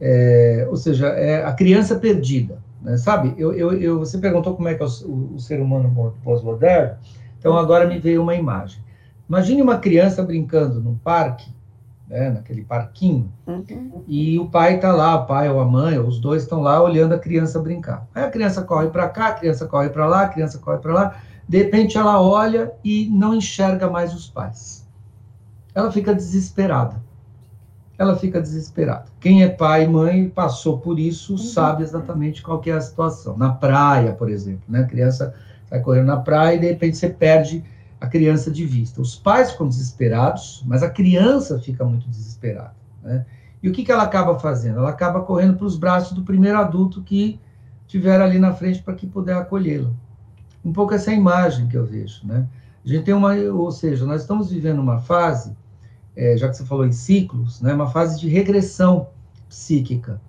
é, 0.00 0.66
ou 0.68 0.76
seja, 0.76 1.06
é 1.06 1.44
a 1.44 1.52
criança 1.52 1.94
perdida. 1.94 2.58
Né? 2.82 2.96
Sabe, 2.96 3.32
eu, 3.38 3.52
eu, 3.54 3.72
eu, 3.72 3.98
você 4.00 4.18
perguntou 4.18 4.56
como 4.56 4.66
é 4.66 4.74
que 4.74 4.82
é 4.82 4.86
o, 4.86 5.34
o 5.36 5.38
ser 5.38 5.60
humano 5.60 6.16
pós-moderno, 6.24 6.96
então 7.38 7.56
agora 7.56 7.86
me 7.86 8.00
veio 8.00 8.22
uma 8.22 8.34
imagem. 8.34 8.82
Imagine 9.28 9.62
uma 9.62 9.78
criança 9.78 10.20
brincando 10.22 10.80
num 10.80 10.96
parque 10.96 11.53
né, 12.08 12.30
naquele 12.30 12.62
parquinho, 12.62 13.32
uhum. 13.46 14.04
e 14.06 14.38
o 14.38 14.48
pai 14.48 14.76
está 14.76 14.92
lá, 14.92 15.16
o 15.16 15.26
pai 15.26 15.48
ou 15.48 15.60
a 15.60 15.64
mãe, 15.64 15.98
ou 15.98 16.06
os 16.06 16.18
dois 16.18 16.42
estão 16.42 16.60
lá 16.60 16.82
olhando 16.82 17.14
a 17.14 17.18
criança 17.18 17.58
brincar. 17.58 18.06
Aí 18.14 18.24
a 18.24 18.30
criança 18.30 18.62
corre 18.62 18.88
para 18.88 19.08
cá, 19.08 19.28
a 19.28 19.32
criança 19.32 19.66
corre 19.66 19.88
para 19.88 20.06
lá, 20.06 20.22
a 20.22 20.28
criança 20.28 20.58
corre 20.58 20.78
para 20.78 20.92
lá, 20.92 21.16
de 21.48 21.58
repente 21.58 21.96
ela 21.96 22.20
olha 22.20 22.72
e 22.84 23.08
não 23.10 23.34
enxerga 23.34 23.88
mais 23.88 24.14
os 24.14 24.28
pais. 24.28 24.86
Ela 25.74 25.90
fica 25.90 26.14
desesperada. 26.14 27.02
Ela 27.96 28.16
fica 28.16 28.40
desesperada. 28.40 29.06
Quem 29.20 29.42
é 29.42 29.48
pai 29.48 29.84
e 29.84 29.88
mãe 29.88 30.28
passou 30.28 30.78
por 30.78 30.98
isso, 30.98 31.32
uhum. 31.32 31.38
sabe 31.38 31.82
exatamente 31.82 32.42
qual 32.42 32.60
é 32.66 32.72
a 32.72 32.80
situação. 32.80 33.36
Na 33.36 33.50
praia, 33.50 34.12
por 34.12 34.28
exemplo, 34.28 34.64
né? 34.68 34.80
A 34.80 34.86
criança 34.86 35.34
vai 35.70 35.80
correndo 35.80 36.06
na 36.06 36.16
praia 36.16 36.56
e 36.56 36.60
de 36.60 36.66
repente 36.66 36.96
você 36.96 37.08
perde 37.08 37.64
a 38.00 38.06
criança 38.06 38.50
de 38.50 38.64
vista. 38.64 39.00
Os 39.00 39.14
pais 39.14 39.52
ficam 39.52 39.68
desesperados, 39.68 40.62
mas 40.66 40.82
a 40.82 40.90
criança 40.90 41.58
fica 41.58 41.84
muito 41.84 42.08
desesperada. 42.08 42.74
Né? 43.02 43.24
E 43.62 43.68
o 43.68 43.72
que, 43.72 43.84
que 43.84 43.90
ela 43.90 44.02
acaba 44.02 44.38
fazendo? 44.38 44.78
Ela 44.78 44.90
acaba 44.90 45.22
correndo 45.22 45.56
para 45.56 45.66
os 45.66 45.76
braços 45.76 46.12
do 46.12 46.22
primeiro 46.22 46.58
adulto 46.58 47.02
que 47.02 47.40
tiver 47.86 48.20
ali 48.20 48.38
na 48.38 48.52
frente 48.52 48.82
para 48.82 48.94
que 48.94 49.06
puder 49.06 49.36
acolhê-la. 49.36 49.90
Um 50.64 50.72
pouco 50.72 50.94
essa 50.94 51.12
imagem 51.12 51.68
que 51.68 51.76
eu 51.76 51.84
vejo. 51.84 52.26
Né? 52.26 52.46
A 52.84 52.88
gente 52.88 53.04
tem 53.04 53.14
uma, 53.14 53.34
ou 53.34 53.70
seja, 53.70 54.04
nós 54.04 54.22
estamos 54.22 54.50
vivendo 54.50 54.80
uma 54.80 54.98
fase, 54.98 55.56
é, 56.14 56.36
já 56.36 56.48
que 56.48 56.56
você 56.56 56.64
falou 56.64 56.86
em 56.86 56.92
ciclos, 56.92 57.60
né, 57.60 57.72
uma 57.72 57.86
fase 57.86 58.20
de 58.20 58.28
regressão 58.28 59.08
psíquica, 59.48 60.20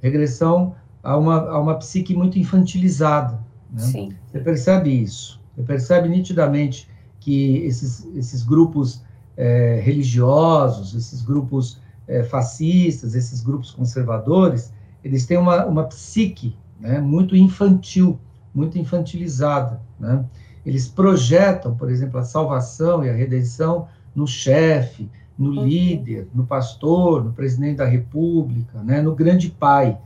regressão 0.00 0.74
a 1.02 1.16
uma, 1.16 1.48
a 1.48 1.58
uma 1.58 1.74
psique 1.76 2.14
muito 2.14 2.38
infantilizada. 2.38 3.40
Né? 3.70 3.80
Sim. 3.80 4.16
Você 4.26 4.38
percebe 4.38 4.90
isso, 4.90 5.40
você 5.54 5.62
percebe 5.62 6.08
nitidamente 6.08 6.88
que 7.24 7.56
esses, 7.64 8.06
esses 8.14 8.42
grupos 8.42 9.02
é, 9.34 9.80
religiosos, 9.82 10.94
esses 10.94 11.22
grupos 11.22 11.80
é, 12.06 12.22
fascistas, 12.22 13.14
esses 13.14 13.40
grupos 13.40 13.70
conservadores, 13.70 14.70
eles 15.02 15.24
têm 15.24 15.38
uma, 15.38 15.64
uma 15.64 15.84
psique 15.84 16.54
né, 16.78 17.00
muito 17.00 17.34
infantil, 17.34 18.18
muito 18.54 18.78
infantilizada. 18.78 19.80
Né? 19.98 20.22
Eles 20.66 20.86
projetam, 20.86 21.74
por 21.74 21.90
exemplo, 21.90 22.20
a 22.20 22.22
salvação 22.22 23.02
e 23.02 23.08
a 23.08 23.14
redenção 23.14 23.88
no 24.14 24.26
chefe, 24.26 25.08
no 25.36 25.60
uhum. 25.60 25.66
líder, 25.66 26.28
no 26.34 26.46
pastor, 26.46 27.24
no 27.24 27.32
presidente 27.32 27.78
da 27.78 27.86
república, 27.86 28.82
né, 28.82 29.00
no 29.00 29.14
grande 29.14 29.48
pai, 29.48 29.98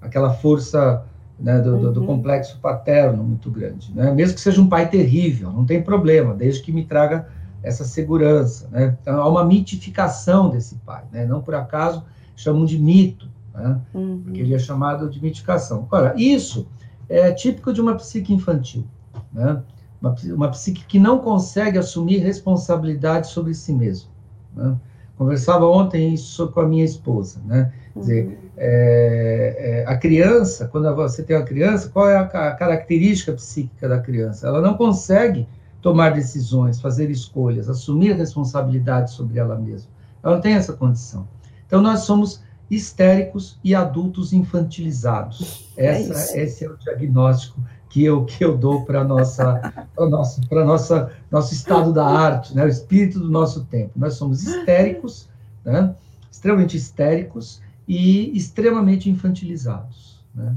aquela 0.00 0.30
força 0.30 1.04
né, 1.38 1.60
do, 1.60 1.76
uhum. 1.76 1.92
do, 1.92 2.04
complexo 2.04 2.58
paterno 2.58 3.22
muito 3.22 3.50
grande. 3.50 3.92
Né? 3.94 4.10
Mesmo 4.12 4.34
que 4.34 4.40
seja 4.40 4.60
um 4.60 4.68
pai 4.68 4.88
terrível, 4.88 5.52
não 5.52 5.64
tem 5.64 5.82
problema, 5.82 6.34
desde 6.34 6.62
que 6.62 6.72
me 6.72 6.84
traga 6.84 7.28
essa 7.62 7.84
segurança. 7.84 8.68
Né? 8.70 8.96
Então, 9.00 9.20
há 9.20 9.28
uma 9.28 9.44
mitificação 9.44 10.48
desse 10.48 10.76
pai. 10.76 11.04
Né? 11.12 11.26
Não 11.26 11.42
por 11.42 11.54
acaso 11.54 12.04
chamam 12.34 12.64
de 12.64 12.78
mito, 12.78 13.28
né? 13.54 13.80
uhum. 13.94 14.22
porque 14.24 14.40
ele 14.40 14.54
é 14.54 14.58
chamado 14.58 15.08
de 15.10 15.22
mitificação. 15.22 15.86
Agora, 15.90 16.14
isso 16.16 16.66
é 17.08 17.32
típico 17.32 17.72
de 17.72 17.80
uma 17.80 17.94
psique 17.94 18.32
infantil. 18.32 18.86
Né? 19.32 19.62
Uma, 20.00 20.14
uma 20.34 20.48
psique 20.50 20.84
que 20.86 20.98
não 20.98 21.18
consegue 21.18 21.78
assumir 21.78 22.18
responsabilidade 22.18 23.28
sobre 23.28 23.54
si 23.54 23.72
mesmo. 23.72 24.10
Né? 24.54 24.76
Conversava 25.16 25.66
ontem 25.66 26.12
isso 26.12 26.48
com 26.48 26.60
a 26.60 26.68
minha 26.68 26.84
esposa, 26.84 27.40
né? 27.46 27.72
Quer 27.94 28.00
dizer, 28.00 28.26
uhum. 28.26 28.36
é, 28.58 29.56
é, 29.58 29.84
a 29.90 29.96
criança, 29.96 30.68
quando 30.68 30.94
você 30.94 31.22
tem 31.22 31.34
uma 31.36 31.44
criança, 31.44 31.88
qual 31.88 32.08
é 32.08 32.16
a, 32.16 32.22
a, 32.22 32.52
característica 32.52 33.32
psíquica 33.32 33.88
da 33.88 33.98
criança? 33.98 34.46
Ela 34.46 34.60
não 34.60 34.74
consegue 34.74 35.48
tomar 35.80 36.10
decisões, 36.10 36.80
fazer 36.80 37.10
escolhas, 37.10 37.70
assumir 37.70 38.12
responsabilidade 38.12 39.12
sobre 39.12 39.38
ela 39.38 39.56
mesma. 39.56 39.88
Ela 40.22 40.34
não 40.34 40.42
tem 40.42 40.54
essa 40.54 40.74
condição. 40.74 41.26
Então, 41.66 41.80
nós 41.80 42.00
somos 42.00 42.42
histéricos 42.70 43.58
e 43.64 43.74
adultos 43.74 44.32
infantilizados. 44.32 45.72
É 45.76 45.86
essa, 45.86 46.38
esse 46.38 46.64
é 46.64 46.68
o 46.68 46.76
diagnóstico 46.76 47.60
que 47.96 48.04
eu, 48.04 48.26
que 48.26 48.44
eu 48.44 48.54
dou 48.54 48.84
para 48.84 49.02
nossa 49.02 49.72
para 49.94 50.06
nossa 50.06 50.40
para 50.50 50.64
nossa 50.66 51.12
nosso 51.30 51.54
estado 51.54 51.94
da 51.94 52.04
arte, 52.04 52.54
né? 52.54 52.66
O 52.66 52.68
espírito 52.68 53.18
do 53.18 53.30
nosso 53.30 53.64
tempo. 53.64 53.92
Nós 53.96 54.12
somos 54.12 54.46
histéricos, 54.46 55.30
né? 55.64 55.94
Extremamente 56.30 56.76
histéricos 56.76 57.62
e 57.88 58.36
extremamente 58.36 59.08
infantilizados, 59.08 60.22
né? 60.34 60.54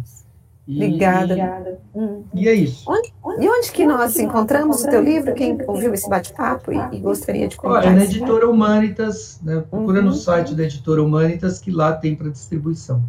E, 0.68 0.84
Obrigada. 0.84 1.80
E, 1.96 1.98
hum. 1.98 2.24
e 2.34 2.50
é 2.50 2.54
isso. 2.54 2.84
Onde, 2.92 3.14
e 3.42 3.50
onde 3.50 3.72
que 3.72 3.86
nós 3.86 4.20
encontramos 4.20 4.84
o 4.84 4.90
teu 4.90 5.02
livro? 5.02 5.34
Quem 5.34 5.58
ouviu 5.66 5.94
esse 5.94 6.10
bate-papo 6.10 6.74
e, 6.74 6.98
e, 6.98 7.00
gostaria 7.00 7.48
de 7.48 7.56
comprar? 7.56 7.80
Olha, 7.80 7.92
na 7.92 8.04
Editora 8.04 8.50
Humanitas, 8.50 9.40
né? 9.42 9.64
procura 9.70 10.00
uhum. 10.00 10.08
no 10.08 10.14
site 10.14 10.54
da 10.54 10.64
Editora 10.64 11.02
Humanitas 11.02 11.58
que 11.58 11.72
lá 11.72 11.94
tem 11.94 12.18
para 12.18 12.30
distribuição. 12.30 13.02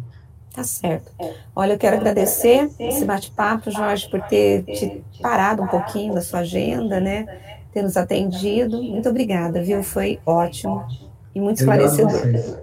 Tá 0.53 0.63
certo. 0.63 1.11
Olha, 1.55 1.73
eu 1.73 1.77
quero 1.77 1.95
agradecer 1.95 2.69
esse 2.77 3.05
bate-papo, 3.05 3.71
Jorge, 3.71 4.09
por 4.09 4.21
ter 4.23 4.63
te 4.63 5.01
parado 5.21 5.63
um 5.63 5.67
pouquinho 5.67 6.13
da 6.13 6.21
sua 6.21 6.39
agenda, 6.39 6.99
né? 6.99 7.25
Ter 7.73 7.81
nos 7.81 7.95
atendido. 7.95 8.83
Muito 8.83 9.07
obrigada, 9.07 9.63
viu? 9.63 9.81
Foi 9.81 10.19
ótimo 10.25 10.85
e 11.33 11.39
muito 11.39 11.63
Obrigado 11.63 11.85
esclarecedor. 11.85 12.33
Vocês. 12.33 12.57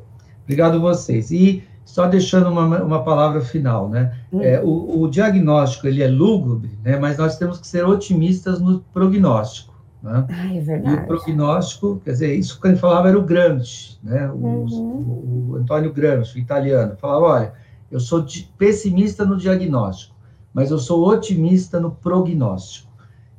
Obrigado 0.45 0.81
vocês. 0.81 1.31
E 1.31 1.65
só 1.83 2.07
deixando 2.07 2.51
uma, 2.51 2.83
uma 2.83 3.03
palavra 3.03 3.41
final, 3.41 3.89
né? 3.89 4.15
Hum. 4.31 4.43
É, 4.43 4.61
o, 4.63 5.01
o, 5.01 5.09
diagnóstico, 5.09 5.87
ele 5.87 6.03
é 6.03 6.09
lúgubre, 6.09 6.79
né? 6.85 6.99
Mas 6.99 7.17
nós 7.17 7.39
temos 7.39 7.59
que 7.59 7.67
ser 7.67 7.87
otimistas 7.87 8.61
no 8.61 8.81
prognóstico. 8.93 9.75
Né? 10.03 10.27
Ah, 10.29 10.55
é 10.55 10.61
verdade. 10.61 10.95
E 10.95 10.99
o 10.99 11.07
prognóstico, 11.07 12.03
quer 12.05 12.11
dizer, 12.11 12.35
isso 12.35 12.61
que 12.61 12.69
ele 12.69 12.77
falava 12.77 13.09
era 13.09 13.19
o 13.19 13.23
Gramsci, 13.23 13.99
né? 14.03 14.31
O, 14.31 14.35
uhum. 14.35 14.67
o, 14.67 15.53
o 15.53 15.57
Antônio 15.57 15.91
Gramsci, 15.91 16.37
o 16.37 16.39
italiano, 16.39 16.95
falava, 17.01 17.25
olha 17.25 17.68
eu 17.91 18.01
sou 18.01 18.25
pessimista 18.57 19.25
no 19.25 19.37
diagnóstico, 19.37 20.15
mas 20.53 20.71
eu 20.71 20.79
sou 20.79 21.07
otimista 21.09 21.81
no 21.81 21.91
prognóstico. 21.91 22.89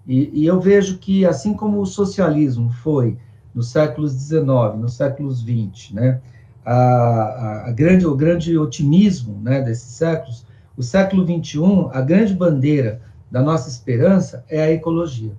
E, 0.08 0.30
e 0.34 0.46
eu 0.46 0.60
vejo 0.60 0.98
que, 0.98 1.26
assim 1.26 1.54
como 1.54 1.80
o 1.80 1.86
socialismo 1.86 2.72
foi 2.72 3.18
nos 3.54 3.70
séculos 3.70 4.14
XIX, 4.14 4.78
nos 4.78 4.94
séculos 4.94 5.40
XX, 5.42 5.92
né, 5.92 6.22
a, 6.66 6.74
a, 6.74 7.68
a, 7.68 7.72
grande, 7.72 8.08
o 8.08 8.16
grande 8.16 8.58
otimismo 8.58 9.40
né, 9.42 9.62
desses 9.62 9.92
séculos, 9.92 10.46
o 10.76 10.82
século 10.82 11.24
XXI, 11.26 11.90
a 11.92 12.02
grande 12.02 12.34
bandeira 12.34 13.02
da 13.30 13.42
nossa 13.42 13.70
esperança 13.70 14.44
é 14.50 14.62
a 14.62 14.72
ecologia. 14.72 15.34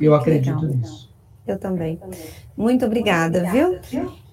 Eu 0.00 0.14
acredito 0.14 0.60
legal, 0.60 0.76
nisso. 0.76 1.12
Eu 1.46 1.58
também. 1.58 1.98
Muito 2.56 2.84
obrigada, 2.86 3.50
viu? 3.50 3.78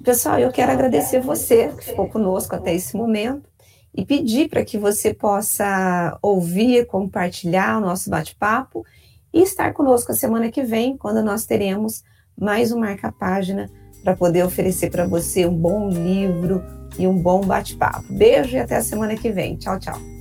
Pessoal, 0.04 0.40
eu 0.40 0.52
quero 0.52 0.72
agradecer 0.72 1.20
você 1.20 1.70
que 1.70 1.86
ficou 1.86 2.08
conosco 2.08 2.56
até 2.56 2.74
esse 2.74 2.96
momento 2.96 3.50
e 3.96 4.06
pedir 4.06 4.50
para 4.50 4.66
que 4.66 4.78
você 4.78 5.14
possa 5.14 6.18
ouvir, 6.22 6.86
compartilhar 6.86 7.78
o 7.78 7.82
nosso 7.82 8.10
bate-papo 8.10 8.86
e 9.34 9.42
estar 9.42 9.74
conosco 9.74 10.12
a 10.12 10.16
semana 10.16 10.52
que 10.52 10.64
vem, 10.64 10.98
quando 10.98 11.24
nós 11.24 11.46
teremos 11.46 12.04
mais 12.38 12.72
um 12.72 12.80
marca-página 12.80 13.70
para 14.04 14.16
poder 14.16 14.44
oferecer 14.44 14.92
para 14.92 15.08
você 15.08 15.46
um 15.46 15.56
bom 15.56 15.90
livro 15.90 16.62
e 17.00 17.08
um 17.08 17.18
bom 17.18 17.42
bate-papo. 17.42 18.06
Beijo 18.14 18.56
e 18.56 18.60
até 18.60 18.76
a 18.76 18.84
semana 18.84 19.16
que 19.16 19.32
vem. 19.32 19.56
Tchau, 19.56 19.80
tchau. 19.80 20.15